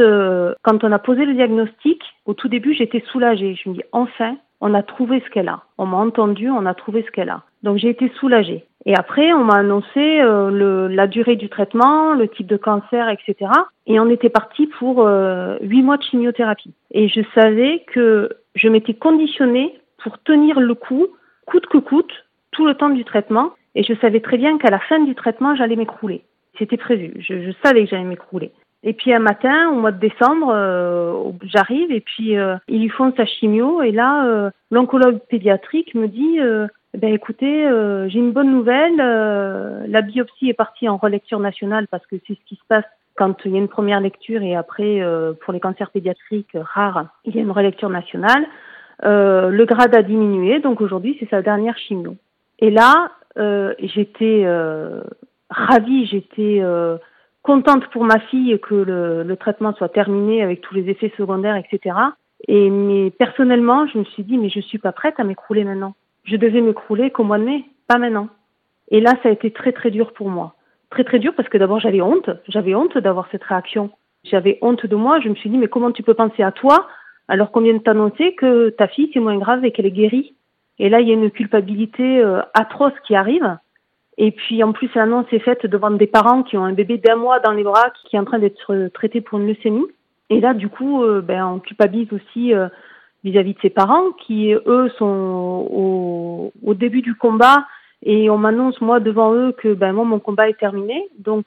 quand 0.64 0.84
on 0.84 0.92
a 0.92 1.00
posé 1.00 1.26
le 1.26 1.34
diagnostic, 1.34 2.02
au 2.26 2.34
tout 2.34 2.50
début, 2.50 2.74
j'étais 2.74 3.04
soulagée. 3.12 3.58
Je 3.64 3.70
me 3.70 3.76
dis 3.76 3.84
enfin, 3.94 4.36
on 4.62 4.74
a 4.74 4.84
trouvé 4.84 5.22
ce 5.26 5.30
qu'elle 5.30 5.50
a. 5.50 5.62
On 5.78 5.86
m'a 5.86 5.98
entendu, 5.98 6.50
on 6.50 6.66
a 6.66 6.74
trouvé 6.74 7.04
ce 7.04 7.12
qu'elle 7.12 7.30
a. 7.30 7.44
Donc 7.64 7.78
j'ai 7.78 7.90
été 7.90 8.10
soulagée. 8.20 8.66
Et 8.86 8.96
après, 8.96 9.34
on 9.34 9.44
m'a 9.44 9.56
annoncé 9.56 10.22
euh, 10.22 10.88
la 10.90 11.08
durée 11.08 11.36
du 11.36 11.50
traitement, 11.50 12.14
le 12.14 12.28
type 12.30 12.48
de 12.48 12.56
cancer, 12.56 13.10
etc. 13.10 13.52
Et 13.86 14.00
on 14.00 14.10
était 14.10 14.30
parti 14.30 14.68
pour 14.80 15.06
euh, 15.06 15.58
huit 15.62 15.84
mois 15.84 15.98
de 15.98 16.04
chimiothérapie. 16.04 16.74
Et 16.92 17.10
je 17.10 17.22
savais 17.36 17.84
que 17.94 18.30
je 18.56 18.70
m'étais 18.70 18.94
conditionnée 18.94 19.78
pour 20.02 20.18
tenir 20.20 20.60
le 20.60 20.74
coup, 20.74 21.08
coûte 21.46 21.68
que 21.68 21.80
coûte, 21.80 22.14
tout 22.52 22.66
le 22.66 22.76
temps 22.76 22.90
du 22.90 23.04
traitement. 23.04 23.52
Et 23.76 23.84
je 23.84 23.94
savais 23.96 24.22
très 24.22 24.38
bien 24.38 24.58
qu'à 24.58 24.70
la 24.70 24.80
fin 24.80 25.00
du 25.00 25.16
traitement, 25.16 25.56
j'allais 25.56 25.76
m'écrouler. 25.76 26.24
C'était 26.58 26.78
prévu. 26.78 27.14
Je, 27.20 27.52
savais 27.64 27.84
que 27.84 27.90
j'allais 27.90 28.04
m'écrouler. 28.04 28.52
Et 28.84 28.94
puis 28.94 29.14
un 29.14 29.20
matin, 29.20 29.70
au 29.70 29.76
mois 29.76 29.92
de 29.92 30.00
décembre, 30.00 30.52
euh, 30.54 31.32
j'arrive 31.44 31.92
et 31.92 32.02
puis 32.02 32.36
ils 32.68 32.82
lui 32.82 32.90
font 32.90 33.14
sa 33.18 33.26
chimio. 33.26 33.82
Et 33.82 33.92
là, 33.92 34.52
l'oncologue 34.72 35.20
pédiatrique 35.30 35.96
me 35.96 36.08
dit 36.08 36.40
eh 36.98 36.98
ben 37.00 37.14
écoutez, 37.14 37.68
euh, 37.68 38.08
j'ai 38.10 38.18
une 38.18 38.32
bonne 38.32 38.52
nouvelle. 38.52 39.00
Euh, 39.00 39.86
la 39.88 40.02
biopsie 40.02 40.50
est 40.50 40.54
partie 40.54 40.90
en 40.90 40.98
relecture 40.98 41.40
nationale 41.40 41.88
parce 41.88 42.06
que 42.08 42.16
c'est 42.26 42.34
ce 42.34 42.46
qui 42.48 42.56
se 42.56 42.66
passe 42.68 42.86
quand 43.16 43.36
il 43.46 43.52
y 43.52 43.56
a 43.56 43.60
une 43.60 43.68
première 43.68 44.00
lecture 44.00 44.42
et 44.42 44.56
après, 44.56 45.02
euh, 45.02 45.34
pour 45.34 45.54
les 45.54 45.60
cancers 45.60 45.92
pédiatriques 45.92 46.56
rares, 46.56 47.06
il 47.26 47.36
y 47.36 47.40
a 47.40 47.42
une 47.42 47.52
relecture 47.52 47.90
nationale. 47.90 48.46
le 49.04 49.66
grade 49.66 49.96
a 49.96 50.02
diminué, 50.02 50.60
donc 50.60 50.82
aujourd'hui 50.82 51.18
c'est 51.20 51.30
sa 51.30 51.44
dernière 51.44 51.78
chimio. 51.78 52.16
Et 52.58 52.72
là, 52.72 53.12
j'étais 53.80 54.48
ravie, 55.50 56.08
j'étais 56.08 56.64
contente 57.48 57.88
pour 57.88 58.04
ma 58.04 58.20
fille 58.20 58.60
que 58.62 58.76
le, 58.76 59.36
traitement 59.38 59.74
soit 59.74 59.90
terminé 59.90 60.44
avec 60.44 60.62
tous 60.62 60.76
les 60.76 60.90
effets 60.90 61.14
secondaires, 61.18 61.56
etc. 61.56 61.96
Et 62.48 62.70
mais 62.70 63.10
personnellement, 63.10 63.88
je 63.88 63.98
me 63.98 64.04
suis 64.04 64.24
dit 64.24 64.38
mais 64.38 64.50
je 64.50 64.60
suis 64.60 64.78
pas 64.78 64.92
prête 64.92 65.20
à 65.20 65.24
m'écrouler 65.24 65.64
maintenant 65.64 65.94
je 66.28 66.36
devais 66.36 66.62
m'écrouler 66.62 67.10
qu'au 67.10 67.24
mois 67.24 67.40
de 67.40 67.44
mai, 67.44 67.64
pas 67.88 67.98
maintenant. 67.98 68.28
Et 68.90 69.00
là, 69.00 69.14
ça 69.24 69.30
a 69.30 69.32
été 69.32 69.52
très 69.52 69.72
très 69.72 69.92
dur 69.92 70.14
pour 70.14 70.30
moi. 70.30 70.56
Très 70.90 71.04
très 71.04 71.20
dur 71.20 71.34
parce 71.36 71.50
que 71.50 71.58
d'abord 71.58 71.80
j'avais 71.80 72.02
honte, 72.02 72.30
j'avais 72.48 72.76
honte 72.76 72.98
d'avoir 72.98 73.28
cette 73.32 73.44
réaction. 73.44 73.90
J'avais 74.24 74.58
honte 74.62 74.86
de 74.86 74.96
moi, 74.96 75.20
je 75.20 75.30
me 75.30 75.36
suis 75.36 75.50
dit 75.50 75.58
mais 75.58 75.68
comment 75.68 75.92
tu 75.92 76.04
peux 76.04 76.14
penser 76.14 76.44
à 76.44 76.52
toi 76.52 76.88
alors 77.28 77.52
qu'on 77.52 77.62
vient 77.62 77.74
de 77.74 77.80
t'annoncer 77.80 78.36
que 78.36 78.70
ta 78.70 78.88
fille 78.88 79.10
c'est 79.14 79.20
moins 79.20 79.38
grave 79.38 79.66
et 79.66 79.72
qu'elle 79.72 79.86
est 79.86 79.92
guérie? 79.92 80.36
Et 80.80 80.90
là, 80.90 81.02
il 81.02 81.08
y 81.08 81.12
a 81.12 81.16
une 81.16 81.32
culpabilité 81.32 82.20
euh, 82.20 82.42
atroce 82.54 82.94
qui 83.06 83.16
arrive. 83.16 83.58
Et 84.18 84.32
puis 84.32 84.64
en 84.64 84.72
plus, 84.72 84.90
l'annonce 84.96 85.28
est 85.32 85.40
faite 85.40 85.66
devant 85.66 85.92
des 85.92 86.08
parents 86.08 86.44
qui 86.44 86.58
ont 86.58 86.64
un 86.64 86.74
bébé 86.74 86.98
d'un 86.98 87.16
mois 87.16 87.40
dans 87.40 87.52
les 87.52 87.64
bras 87.64 87.92
qui 88.06 88.16
est 88.16 88.20
en 88.20 88.26
train 88.26 88.40
d'être 88.40 88.90
traité 88.94 89.22
pour 89.22 89.40
une 89.40 89.48
leucémie. 89.48 89.86
Et 90.30 90.40
là, 90.40 90.54
du 90.54 90.70
coup, 90.70 91.04
euh, 91.04 91.22
ben, 91.22 91.46
on 91.46 91.60
culpabilise 91.60 92.12
aussi 92.12 92.54
euh, 92.54 92.68
vis-à-vis 93.24 93.54
de 93.54 93.60
ses 93.62 93.70
parents 93.70 94.12
qui, 94.26 94.54
eux, 94.54 94.90
sont 94.98 95.68
au, 95.72 96.52
au, 96.64 96.74
début 96.74 97.02
du 97.02 97.16
combat. 97.16 97.66
Et 98.04 98.30
on 98.30 98.38
m'annonce, 98.38 98.82
moi, 98.82 99.00
devant 99.00 99.34
eux, 99.34 99.54
que 99.54 99.74
ben, 99.74 99.94
moi, 99.94 100.04
mon 100.04 100.20
combat 100.20 100.50
est 100.50 100.60
terminé. 100.60 101.08
Donc, 101.20 101.46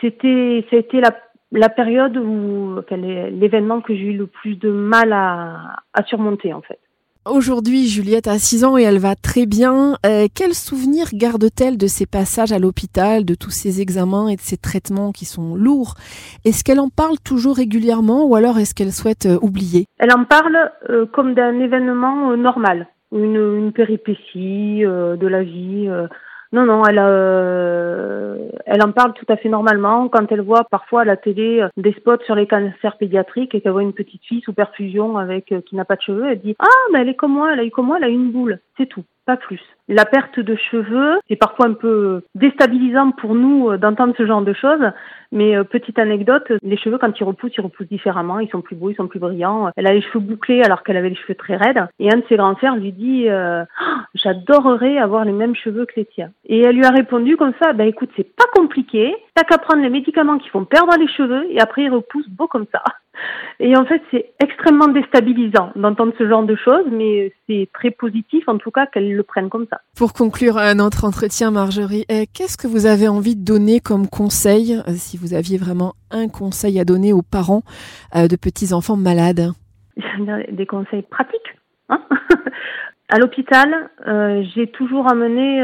c'était, 0.00 0.64
ça 0.70 0.76
a 0.76 0.78
été 0.78 1.00
la 1.00 1.10
la 1.52 1.68
période 1.68 2.16
où, 2.16 2.76
enfin, 2.78 2.96
l'événement 2.96 3.80
que 3.80 3.94
j'ai 3.94 4.02
eu 4.02 4.16
le 4.16 4.26
plus 4.26 4.56
de 4.56 4.70
mal 4.70 5.12
à, 5.12 5.80
à 5.92 6.04
surmonter 6.04 6.52
en 6.52 6.62
fait. 6.62 6.78
Aujourd'hui, 7.28 7.86
Juliette 7.86 8.28
a 8.28 8.38
6 8.38 8.64
ans 8.64 8.78
et 8.78 8.82
elle 8.82 8.98
va 8.98 9.14
très 9.14 9.44
bien. 9.44 9.96
Euh, 10.06 10.26
quel 10.34 10.54
souvenir 10.54 11.08
garde-t-elle 11.12 11.76
de 11.76 11.86
ces 11.86 12.06
passages 12.06 12.50
à 12.50 12.58
l'hôpital, 12.58 13.26
de 13.26 13.34
tous 13.34 13.50
ces 13.50 13.82
examens 13.82 14.28
et 14.28 14.36
de 14.36 14.40
ces 14.40 14.56
traitements 14.56 15.12
qui 15.12 15.26
sont 15.26 15.54
lourds? 15.54 15.96
Est-ce 16.46 16.64
qu'elle 16.64 16.80
en 16.80 16.88
parle 16.88 17.18
toujours 17.22 17.56
régulièrement 17.56 18.24
ou 18.24 18.36
alors 18.36 18.58
est-ce 18.58 18.74
qu'elle 18.74 18.92
souhaite 18.92 19.26
euh, 19.26 19.38
oublier? 19.42 19.84
Elle 19.98 20.12
en 20.12 20.24
parle 20.24 20.72
euh, 20.88 21.04
comme 21.12 21.34
d'un 21.34 21.60
événement 21.60 22.34
normal, 22.38 22.88
une, 23.12 23.36
une 23.36 23.72
péripétie 23.72 24.80
de 24.80 25.26
la 25.26 25.42
vie 25.42 25.90
non, 26.52 26.66
non, 26.66 26.82
elle, 26.84 26.98
euh, 26.98 28.19
elle 28.70 28.84
en 28.84 28.92
parle 28.92 29.14
tout 29.14 29.26
à 29.28 29.36
fait 29.36 29.48
normalement. 29.48 30.08
Quand 30.08 30.30
elle 30.30 30.42
voit 30.42 30.62
parfois 30.70 31.00
à 31.00 31.04
la 31.04 31.16
télé 31.16 31.60
euh, 31.60 31.68
des 31.76 31.92
spots 31.92 32.22
sur 32.24 32.36
les 32.36 32.46
cancers 32.46 32.96
pédiatriques 32.98 33.52
et 33.52 33.60
qu'elle 33.60 33.72
voit 33.72 33.82
une 33.82 33.92
petite 33.92 34.24
fille 34.24 34.42
sous 34.42 34.52
perfusion 34.52 35.18
avec 35.18 35.50
euh, 35.50 35.60
qui 35.60 35.74
n'a 35.74 35.84
pas 35.84 35.96
de 35.96 36.02
cheveux, 36.02 36.30
elle 36.30 36.40
dit 36.40 36.54
ah 36.60 36.86
mais 36.92 37.00
elle 37.00 37.08
est 37.08 37.16
comme 37.16 37.32
moi, 37.32 37.52
elle 37.52 37.60
a 37.60 37.64
eu 37.64 37.70
comme 37.72 37.86
moi, 37.86 37.96
elle 37.98 38.04
a 38.04 38.08
une 38.08 38.30
boule, 38.30 38.60
c'est 38.80 38.86
tout, 38.86 39.04
pas 39.26 39.36
plus. 39.36 39.60
La 39.88 40.06
perte 40.06 40.40
de 40.40 40.56
cheveux, 40.56 41.18
c'est 41.28 41.36
parfois 41.36 41.66
un 41.66 41.74
peu 41.74 42.22
déstabilisant 42.34 43.10
pour 43.10 43.34
nous 43.34 43.76
d'entendre 43.76 44.14
ce 44.16 44.24
genre 44.24 44.40
de 44.40 44.54
choses, 44.54 44.90
mais 45.32 45.62
petite 45.64 45.98
anecdote, 45.98 46.50
les 46.62 46.76
cheveux 46.78 46.96
quand 46.96 47.18
ils 47.18 47.24
repoussent, 47.24 47.56
ils 47.58 47.60
repoussent 47.60 47.88
différemment, 47.88 48.38
ils 48.38 48.48
sont 48.48 48.62
plus 48.62 48.76
beaux, 48.76 48.90
ils 48.90 48.96
sont 48.96 49.08
plus 49.08 49.18
brillants. 49.18 49.70
Elle 49.76 49.86
a 49.86 49.92
les 49.92 50.00
cheveux 50.00 50.20
bouclés 50.20 50.62
alors 50.62 50.82
qu'elle 50.82 50.96
avait 50.96 51.10
les 51.10 51.16
cheveux 51.16 51.34
très 51.34 51.56
raides, 51.56 51.86
et 51.98 52.10
un 52.12 52.18
de 52.18 52.24
ses 52.28 52.36
grands 52.36 52.54
frères 52.54 52.76
lui 52.76 52.92
dit 52.92 53.28
euh, 53.28 53.64
j'adorerais 54.14 54.96
avoir 54.96 55.24
les 55.24 55.32
mêmes 55.32 55.56
cheveux 55.56 55.84
que 55.84 55.94
les 55.96 56.06
tiens. 56.06 56.30
Et 56.46 56.60
elle 56.60 56.76
lui 56.76 56.84
a 56.84 56.90
répondu 56.90 57.36
comme 57.36 57.52
ça, 57.60 57.74
bah 57.74 57.84
écoute, 57.84 58.10
c'est 58.16 58.34
pas 58.34 58.46
compliqué, 58.54 59.14
t'as 59.34 59.44
qu'à 59.44 59.58
prendre 59.58 59.82
les 59.82 59.90
médicaments 59.90 60.38
qui 60.38 60.48
font 60.48 60.64
perdre 60.64 60.96
les 60.98 61.08
cheveux 61.08 61.46
et 61.50 61.60
après 61.60 61.82
ils 61.82 61.90
repoussent 61.92 62.30
beau 62.30 62.46
comme 62.46 62.66
ça. 62.72 62.82
Et 63.62 63.76
en 63.76 63.84
fait, 63.84 64.00
c'est 64.10 64.32
extrêmement 64.42 64.88
déstabilisant 64.88 65.72
d'entendre 65.76 66.14
ce 66.16 66.26
genre 66.26 66.44
de 66.44 66.56
choses, 66.56 66.86
mais 66.90 67.32
c'est 67.46 67.68
très 67.74 67.90
positif 67.90 68.48
en 68.48 68.56
tout 68.56 68.70
cas 68.70 68.86
qu'elle 68.86 69.14
le 69.14 69.22
prenne 69.22 69.50
comme 69.50 69.66
ça. 69.68 69.80
Pour 69.96 70.14
conclure 70.14 70.58
notre 70.74 71.04
entretien, 71.04 71.50
Marjorie, 71.50 72.06
eh, 72.08 72.26
qu'est-ce 72.26 72.56
que 72.56 72.66
vous 72.66 72.86
avez 72.86 73.06
envie 73.06 73.36
de 73.36 73.44
donner 73.44 73.80
comme 73.80 74.08
conseil, 74.08 74.76
euh, 74.88 74.92
si 74.92 75.18
vous 75.18 75.34
aviez 75.34 75.58
vraiment 75.58 75.92
un 76.10 76.28
conseil 76.28 76.80
à 76.80 76.84
donner 76.84 77.12
aux 77.12 77.22
parents 77.22 77.62
euh, 78.16 78.28
de 78.28 78.36
petits 78.36 78.72
enfants 78.72 78.96
malades? 78.96 79.50
Des 80.52 80.66
conseils 80.66 81.02
pratiques. 81.02 81.56
Hein 81.90 82.02
À 83.12 83.18
l'hôpital, 83.18 83.90
euh, 84.06 84.44
j'ai 84.54 84.68
toujours 84.68 85.10
amené, 85.10 85.60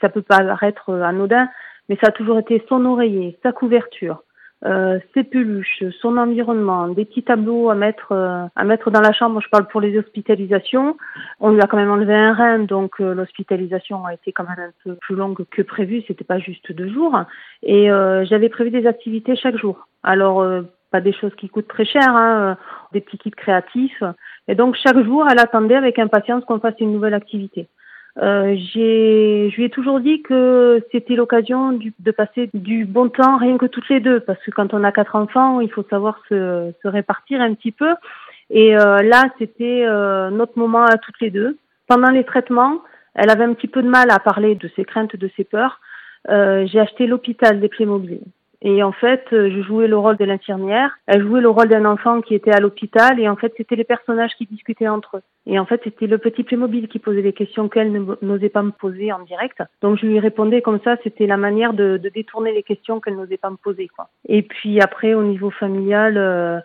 ça 0.00 0.08
peut 0.08 0.22
paraître 0.22 0.94
anodin, 0.94 1.46
mais 1.90 1.98
ça 2.02 2.08
a 2.08 2.10
toujours 2.10 2.38
été 2.38 2.64
son 2.70 2.86
oreiller, 2.86 3.38
sa 3.42 3.52
couverture, 3.52 4.22
euh, 4.64 4.98
ses 5.12 5.22
peluches, 5.22 5.84
son 6.00 6.16
environnement, 6.16 6.88
des 6.88 7.04
petits 7.04 7.22
tableaux 7.22 7.68
à 7.68 7.74
mettre 7.74 8.12
euh, 8.12 8.46
à 8.56 8.64
mettre 8.64 8.90
dans 8.90 9.00
la 9.00 9.12
chambre. 9.12 9.40
Je 9.40 9.48
parle 9.48 9.66
pour 9.68 9.80
les 9.80 9.98
hospitalisations. 9.98 10.96
On 11.40 11.50
lui 11.50 11.60
a 11.60 11.66
quand 11.66 11.76
même 11.76 11.90
enlevé 11.90 12.14
un 12.14 12.32
rein, 12.32 12.58
donc 12.60 12.98
l'hospitalisation 12.98 14.06
a 14.06 14.14
été 14.14 14.32
quand 14.32 14.44
même 14.44 14.68
un 14.68 14.72
peu 14.82 14.94
plus 14.94 15.14
longue 15.14 15.44
que 15.50 15.62
prévu. 15.62 16.02
C'était 16.06 16.24
pas 16.24 16.38
juste 16.38 16.72
deux 16.72 16.88
jours. 16.88 17.18
Et 17.62 17.88
j'avais 18.28 18.48
prévu 18.48 18.70
des 18.70 18.86
activités 18.86 19.36
chaque 19.36 19.56
jour. 19.56 19.86
Alors 20.02 20.44
pas 20.90 21.00
des 21.00 21.12
choses 21.12 21.34
qui 21.36 21.48
coûtent 21.48 21.68
très 21.68 21.84
cher, 21.84 22.08
hein, 22.08 22.56
des 22.92 23.00
petits 23.00 23.18
kits 23.18 23.30
créatifs. 23.30 24.02
Et 24.48 24.54
donc 24.54 24.76
chaque 24.76 24.98
jour, 25.04 25.26
elle 25.30 25.38
attendait 25.38 25.74
avec 25.74 25.98
impatience 25.98 26.44
qu'on 26.44 26.60
fasse 26.60 26.80
une 26.80 26.92
nouvelle 26.92 27.14
activité. 27.14 27.68
Euh, 28.18 28.56
j'ai, 28.72 29.50
je 29.50 29.56
lui 29.56 29.64
ai 29.64 29.70
toujours 29.70 30.00
dit 30.00 30.22
que 30.22 30.82
c'était 30.90 31.16
l'occasion 31.16 31.78
de 31.98 32.10
passer 32.10 32.48
du 32.54 32.86
bon 32.86 33.10
temps 33.10 33.36
rien 33.36 33.58
que 33.58 33.66
toutes 33.66 33.88
les 33.90 34.00
deux, 34.00 34.20
parce 34.20 34.42
que 34.42 34.50
quand 34.50 34.72
on 34.72 34.84
a 34.84 34.92
quatre 34.92 35.16
enfants, 35.16 35.60
il 35.60 35.70
faut 35.70 35.84
savoir 35.90 36.20
se, 36.28 36.72
se 36.82 36.88
répartir 36.88 37.40
un 37.40 37.54
petit 37.54 37.72
peu. 37.72 37.94
Et 38.50 38.76
euh, 38.76 39.02
là, 39.02 39.24
c'était 39.38 39.84
euh, 39.84 40.30
notre 40.30 40.58
moment 40.58 40.84
à 40.84 40.98
toutes 40.98 41.20
les 41.20 41.30
deux. 41.30 41.58
Pendant 41.88 42.10
les 42.10 42.24
traitements, 42.24 42.80
elle 43.14 43.30
avait 43.30 43.44
un 43.44 43.54
petit 43.54 43.68
peu 43.68 43.82
de 43.82 43.88
mal 43.88 44.10
à 44.10 44.18
parler 44.18 44.54
de 44.54 44.70
ses 44.76 44.84
craintes, 44.84 45.16
de 45.16 45.30
ses 45.36 45.44
peurs. 45.44 45.80
Euh, 46.28 46.66
j'ai 46.66 46.80
acheté 46.80 47.06
l'hôpital 47.06 47.60
des 47.60 47.68
Playmobil. 47.68 48.20
Et 48.62 48.82
en 48.82 48.92
fait, 48.92 49.24
euh, 49.32 49.50
je 49.50 49.62
jouais 49.62 49.86
le 49.86 49.98
rôle 49.98 50.16
de 50.16 50.24
l'infirmière. 50.24 50.98
Elle 51.06 51.22
jouait 51.22 51.40
le 51.40 51.48
rôle 51.48 51.68
d'un 51.68 51.84
enfant 51.84 52.20
qui 52.20 52.34
était 52.34 52.52
à 52.52 52.60
l'hôpital. 52.60 53.20
Et 53.20 53.28
en 53.28 53.36
fait, 53.36 53.52
c'était 53.56 53.76
les 53.76 53.84
personnages 53.84 54.32
qui 54.36 54.46
discutaient 54.46 54.88
entre 54.88 55.18
eux. 55.18 55.22
Et 55.46 55.58
en 55.58 55.66
fait, 55.66 55.80
c'était 55.84 56.06
le 56.06 56.18
petit 56.18 56.42
Playmobil 56.42 56.88
qui 56.88 56.98
posait 56.98 57.22
les 57.22 57.32
questions 57.32 57.68
qu'elle 57.68 57.92
n'osait 58.22 58.48
pas 58.48 58.62
me 58.62 58.72
poser 58.72 59.12
en 59.12 59.20
direct. 59.20 59.62
Donc, 59.82 59.98
je 59.98 60.06
lui 60.06 60.18
répondais 60.18 60.62
comme 60.62 60.80
ça. 60.82 60.96
C'était 61.04 61.26
la 61.26 61.36
manière 61.36 61.72
de, 61.72 61.98
de, 61.98 62.08
détourner 62.08 62.52
les 62.52 62.62
questions 62.62 63.00
qu'elle 63.00 63.16
n'osait 63.16 63.36
pas 63.36 63.50
me 63.50 63.56
poser. 63.56 63.88
Quoi. 63.88 64.08
Et 64.28 64.42
puis 64.42 64.80
après, 64.80 65.14
au 65.14 65.22
niveau 65.22 65.50
familial, 65.50 66.16
euh, 66.16 66.58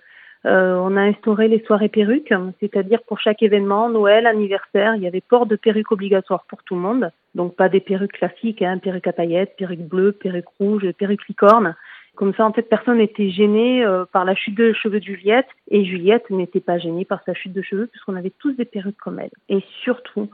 euh, 0.45 0.75
on 0.75 0.97
a 0.97 1.01
instauré 1.01 1.47
les 1.47 1.63
soirées 1.65 1.89
perruques, 1.89 2.33
c'est-à-dire 2.59 3.03
pour 3.03 3.19
chaque 3.19 3.43
événement, 3.43 3.89
Noël, 3.89 4.25
anniversaire, 4.25 4.95
il 4.95 5.03
y 5.03 5.07
avait 5.07 5.21
port 5.21 5.45
de 5.45 5.55
perruques 5.55 5.91
obligatoire 5.91 6.45
pour 6.47 6.63
tout 6.63 6.73
le 6.73 6.81
monde. 6.81 7.11
Donc 7.35 7.55
pas 7.55 7.69
des 7.69 7.79
perruques 7.79 8.13
classiques, 8.13 8.61
hein, 8.61 8.79
perruques 8.79 9.07
à 9.07 9.13
paillettes, 9.13 9.55
perruques 9.57 9.87
bleues, 9.87 10.13
perruques 10.13 10.49
rouges, 10.59 10.91
perruques 10.93 11.27
licornes. 11.27 11.75
Comme 12.15 12.33
ça, 12.33 12.45
en 12.45 12.53
fait, 12.53 12.63
personne 12.63 12.97
n'était 12.97 13.29
gêné 13.29 13.85
euh, 13.85 14.05
par 14.11 14.25
la 14.25 14.35
chute 14.35 14.55
de 14.55 14.73
cheveux 14.73 14.99
de 14.99 15.05
Juliette 15.05 15.47
et 15.69 15.85
Juliette 15.85 16.29
n'était 16.29 16.59
pas 16.59 16.77
gênée 16.77 17.05
par 17.05 17.23
sa 17.23 17.33
chute 17.33 17.53
de 17.53 17.61
cheveux 17.61 17.87
puisqu'on 17.87 18.15
avait 18.15 18.33
tous 18.39 18.51
des 18.53 18.65
perruques 18.65 18.97
comme 18.97 19.19
elle. 19.19 19.31
Et 19.47 19.63
surtout, 19.83 20.29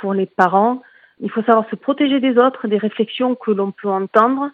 pour 0.00 0.14
les 0.14 0.26
parents, 0.26 0.82
il 1.20 1.30
faut 1.30 1.42
savoir 1.42 1.68
se 1.70 1.76
protéger 1.76 2.18
des 2.18 2.36
autres, 2.38 2.66
des 2.66 2.78
réflexions 2.78 3.34
que 3.34 3.52
l'on 3.52 3.70
peut 3.70 3.88
entendre, 3.88 4.50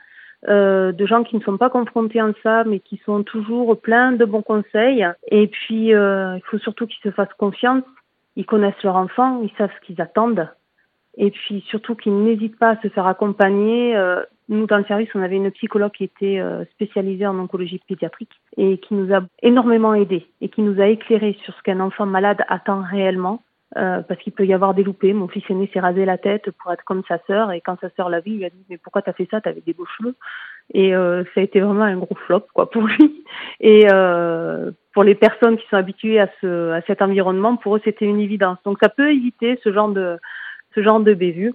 euh, 0.49 0.93
de 0.93 1.07
gens 1.07 1.23
qui 1.23 1.37
ne 1.37 1.43
sont 1.43 1.59
pas 1.59 1.71
confrontés 1.71 2.23
en 2.23 2.33
ça, 2.43 2.65
mais 2.65 2.81
qui 2.81 3.01
sont 3.05 3.23
toujours 3.23 3.79
pleins 3.81 4.13
de 4.13 4.25
bons 4.25 4.43
conseils. 4.43 5.07
Et 5.29 5.47
puis, 5.49 5.95
euh, 5.95 6.37
il 6.37 6.43
faut 6.45 6.59
surtout 6.59 6.87
qu'ils 6.87 7.03
se 7.03 7.11
fassent 7.11 7.35
confiance. 7.39 7.85
Ils 8.37 8.47
connaissent 8.47 8.83
leur 8.83 8.97
enfant, 8.97 9.43
ils 9.43 9.53
savent 9.59 9.71
ce 9.81 9.87
qu'ils 9.87 10.01
attendent. 10.01 10.49
Et 11.17 11.31
puis 11.31 11.65
surtout 11.69 11.97
qu'ils 11.97 12.23
n'hésitent 12.23 12.59
pas 12.59 12.71
à 12.71 12.81
se 12.81 12.89
faire 12.89 13.07
accompagner. 13.07 13.97
Euh, 13.97 14.23
nous, 14.49 14.67
dans 14.67 14.79
le 14.79 14.85
service, 14.85 15.09
on 15.15 15.23
avait 15.23 15.37
une 15.37 15.51
psychologue 15.51 15.93
qui 15.93 16.05
était 16.05 16.39
euh, 16.39 16.65
spécialisée 16.73 17.27
en 17.27 17.39
oncologie 17.39 17.81
pédiatrique 17.87 18.33
et 18.57 18.79
qui 18.79 18.95
nous 18.95 19.13
a 19.15 19.21
énormément 19.43 19.95
aidés 19.95 20.27
et 20.41 20.49
qui 20.49 20.63
nous 20.63 20.81
a 20.81 20.87
éclairé 20.87 21.37
sur 21.45 21.55
ce 21.55 21.63
qu'un 21.63 21.81
enfant 21.81 22.07
malade 22.07 22.43
attend 22.49 22.83
réellement 22.83 23.43
euh, 23.77 24.03
parce 24.03 24.21
qu'il 24.21 24.33
peut 24.33 24.47
y 24.47 24.53
avoir 24.53 24.75
des 24.75 24.83
loupés. 24.83 25.13
Mon 25.13 25.29
fils 25.29 25.45
aîné 25.49 25.71
s'est 25.73 25.81
rasé 25.81 26.05
la 26.05 26.19
tête 26.19 26.51
pour 26.51 26.73
être 26.73 26.85
comme 26.85 27.03
sa 27.07 27.19
sœur, 27.27 27.53
et 27.53 27.61
quand 27.61 27.79
sa 27.81 27.91
sœur 27.91 28.09
l'a 28.09 28.21
vu, 28.21 28.33
il 28.33 28.45
a 28.45 28.51
dit 28.51 28.65
mais 28.69 28.79
pourquoi 28.79 29.03
t'as 29.03 29.13
fait 29.13 29.29
ça? 29.31 29.41
T'avais 29.41 29.61
des 29.61 29.75
beaux 29.75 29.87
cheveux. 29.99 30.17
Et 30.73 30.95
euh, 30.95 31.25
ça 31.35 31.41
a 31.41 31.45
été 31.45 31.61
vraiment 31.61 31.83
un 31.83 31.97
gros 31.97 32.15
flop 32.27 32.47
quoi 32.55 32.71
pour 32.71 32.83
lui. 32.83 33.25
Et 33.61 33.87
euh, 33.93 34.71
pour 34.93 35.05
les 35.05 35.15
personnes 35.15 35.57
qui 35.57 35.67
sont 35.69 35.77
habituées 35.77 36.21
à 36.21 36.29
ce 36.41 36.73
à 36.73 36.83
cet 36.83 37.03
environnement, 37.03 37.57
pour 37.57 37.77
eux 37.77 37.81
c'était 37.85 38.07
une 38.07 38.21
évidence. 38.21 38.59
Donc 38.65 38.79
ça 38.83 38.89
peut 38.89 39.13
éviter 39.13 39.59
ce 39.63 39.73
genre 39.73 39.89
de 39.89 40.19
ce 40.75 40.83
genre 40.83 41.01
de 41.01 41.15
bévue. 41.15 41.53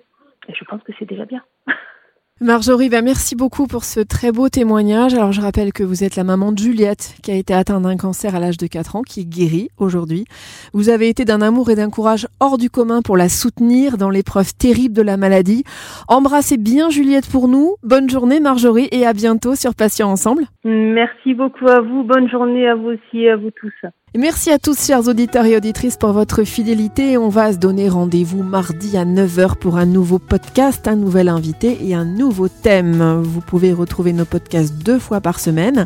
Et 0.47 0.53
je 0.53 0.63
pense 0.65 0.83
que 0.83 0.91
c'est 0.99 1.05
déjà 1.05 1.25
bien. 1.25 1.43
Marjorie, 2.41 2.89
bah 2.89 3.01
merci 3.01 3.33
beaucoup 3.33 3.65
pour 3.65 3.85
ce 3.85 4.01
très 4.01 4.33
beau 4.33 4.49
témoignage. 4.49 5.13
Alors 5.13 5.31
je 5.31 5.39
rappelle 5.39 5.71
que 5.71 5.83
vous 5.83 6.03
êtes 6.03 6.17
la 6.17 6.25
maman 6.25 6.51
de 6.51 6.57
Juliette 6.57 7.15
qui 7.23 7.31
a 7.31 7.35
été 7.35 7.53
atteinte 7.53 7.83
d'un 7.83 7.95
cancer 7.95 8.35
à 8.35 8.41
l'âge 8.41 8.57
de 8.57 8.67
4 8.67 8.97
ans, 8.97 9.03
qui 9.03 9.21
est 9.21 9.23
guérie 9.23 9.69
aujourd'hui. 9.77 10.25
Vous 10.73 10.89
avez 10.89 11.07
été 11.07 11.23
d'un 11.23 11.41
amour 11.41 11.69
et 11.69 11.75
d'un 11.75 11.89
courage 11.89 12.27
hors 12.41 12.57
du 12.57 12.69
commun 12.69 13.01
pour 13.01 13.15
la 13.15 13.29
soutenir 13.29 13.97
dans 13.97 14.09
l'épreuve 14.09 14.53
terrible 14.53 14.93
de 14.93 15.01
la 15.01 15.15
maladie. 15.15 15.63
Embrassez 16.09 16.57
bien 16.57 16.89
Juliette 16.89 17.31
pour 17.31 17.47
nous. 17.47 17.77
Bonne 17.83 18.09
journée 18.09 18.41
Marjorie 18.41 18.89
et 18.91 19.05
à 19.05 19.13
bientôt 19.13 19.55
sur 19.55 19.73
Patient 19.73 20.09
Ensemble. 20.09 20.43
Merci 20.65 21.35
beaucoup 21.35 21.69
à 21.69 21.79
vous. 21.79 22.03
Bonne 22.03 22.29
journée 22.29 22.67
à 22.67 22.75
vous 22.75 22.89
aussi 22.89 23.19
et 23.19 23.29
à 23.29 23.37
vous 23.37 23.51
tous. 23.51 23.71
Merci 24.17 24.49
à 24.49 24.59
tous, 24.59 24.85
chers 24.85 25.09
auditeurs 25.09 25.43
et 25.43 25.57
auditrices, 25.57 25.97
pour 25.97 26.13
votre 26.13 26.45
fidélité. 26.45 27.17
On 27.17 27.27
va 27.27 27.51
se 27.51 27.57
donner 27.57 27.89
rendez-vous 27.89 28.43
mardi 28.43 28.95
à 28.95 29.03
9h 29.03 29.57
pour 29.57 29.75
un 29.75 29.85
nouveau 29.85 30.19
podcast, 30.19 30.87
un 30.87 30.95
nouvel 30.95 31.27
invité 31.27 31.77
et 31.81 31.95
un 31.95 32.05
nouveau 32.05 32.47
thème. 32.47 33.21
Vous 33.21 33.41
pouvez 33.41 33.73
retrouver 33.73 34.13
nos 34.13 34.23
podcasts 34.23 34.73
deux 34.73 34.99
fois 34.99 35.19
par 35.19 35.41
semaine 35.41 35.85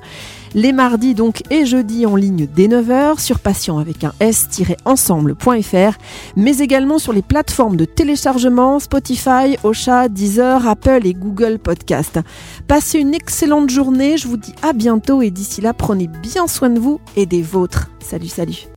les 0.53 0.73
mardis 0.73 1.13
donc 1.13 1.43
et 1.49 1.65
jeudis 1.65 2.05
en 2.05 2.15
ligne 2.15 2.47
dès 2.55 2.67
9h 2.67 3.19
sur 3.19 3.39
patient 3.39 3.77
avec 3.77 4.03
un 4.03 4.13
s-ensemble.fr, 4.19 5.97
mais 6.35 6.57
également 6.57 6.99
sur 6.99 7.13
les 7.13 7.21
plateformes 7.21 7.75
de 7.75 7.85
téléchargement 7.85 8.79
Spotify, 8.79 9.57
Ocha, 9.63 10.09
Deezer, 10.09 10.67
Apple 10.67 11.05
et 11.05 11.13
Google 11.13 11.59
Podcast. 11.59 12.19
Passez 12.67 12.99
une 12.99 13.13
excellente 13.13 13.69
journée, 13.69 14.17
je 14.17 14.27
vous 14.27 14.37
dis 14.37 14.53
à 14.61 14.73
bientôt 14.73 15.21
et 15.21 15.31
d'ici 15.31 15.61
là 15.61 15.73
prenez 15.73 16.07
bien 16.07 16.47
soin 16.47 16.69
de 16.69 16.79
vous 16.79 16.99
et 17.15 17.25
des 17.25 17.41
vôtres. 17.41 17.89
Salut 17.99 18.27
salut 18.27 18.67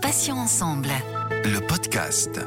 Patients 0.00 0.38
ensemble. 0.38 0.88
Le 1.44 1.60
podcast. 1.66 2.40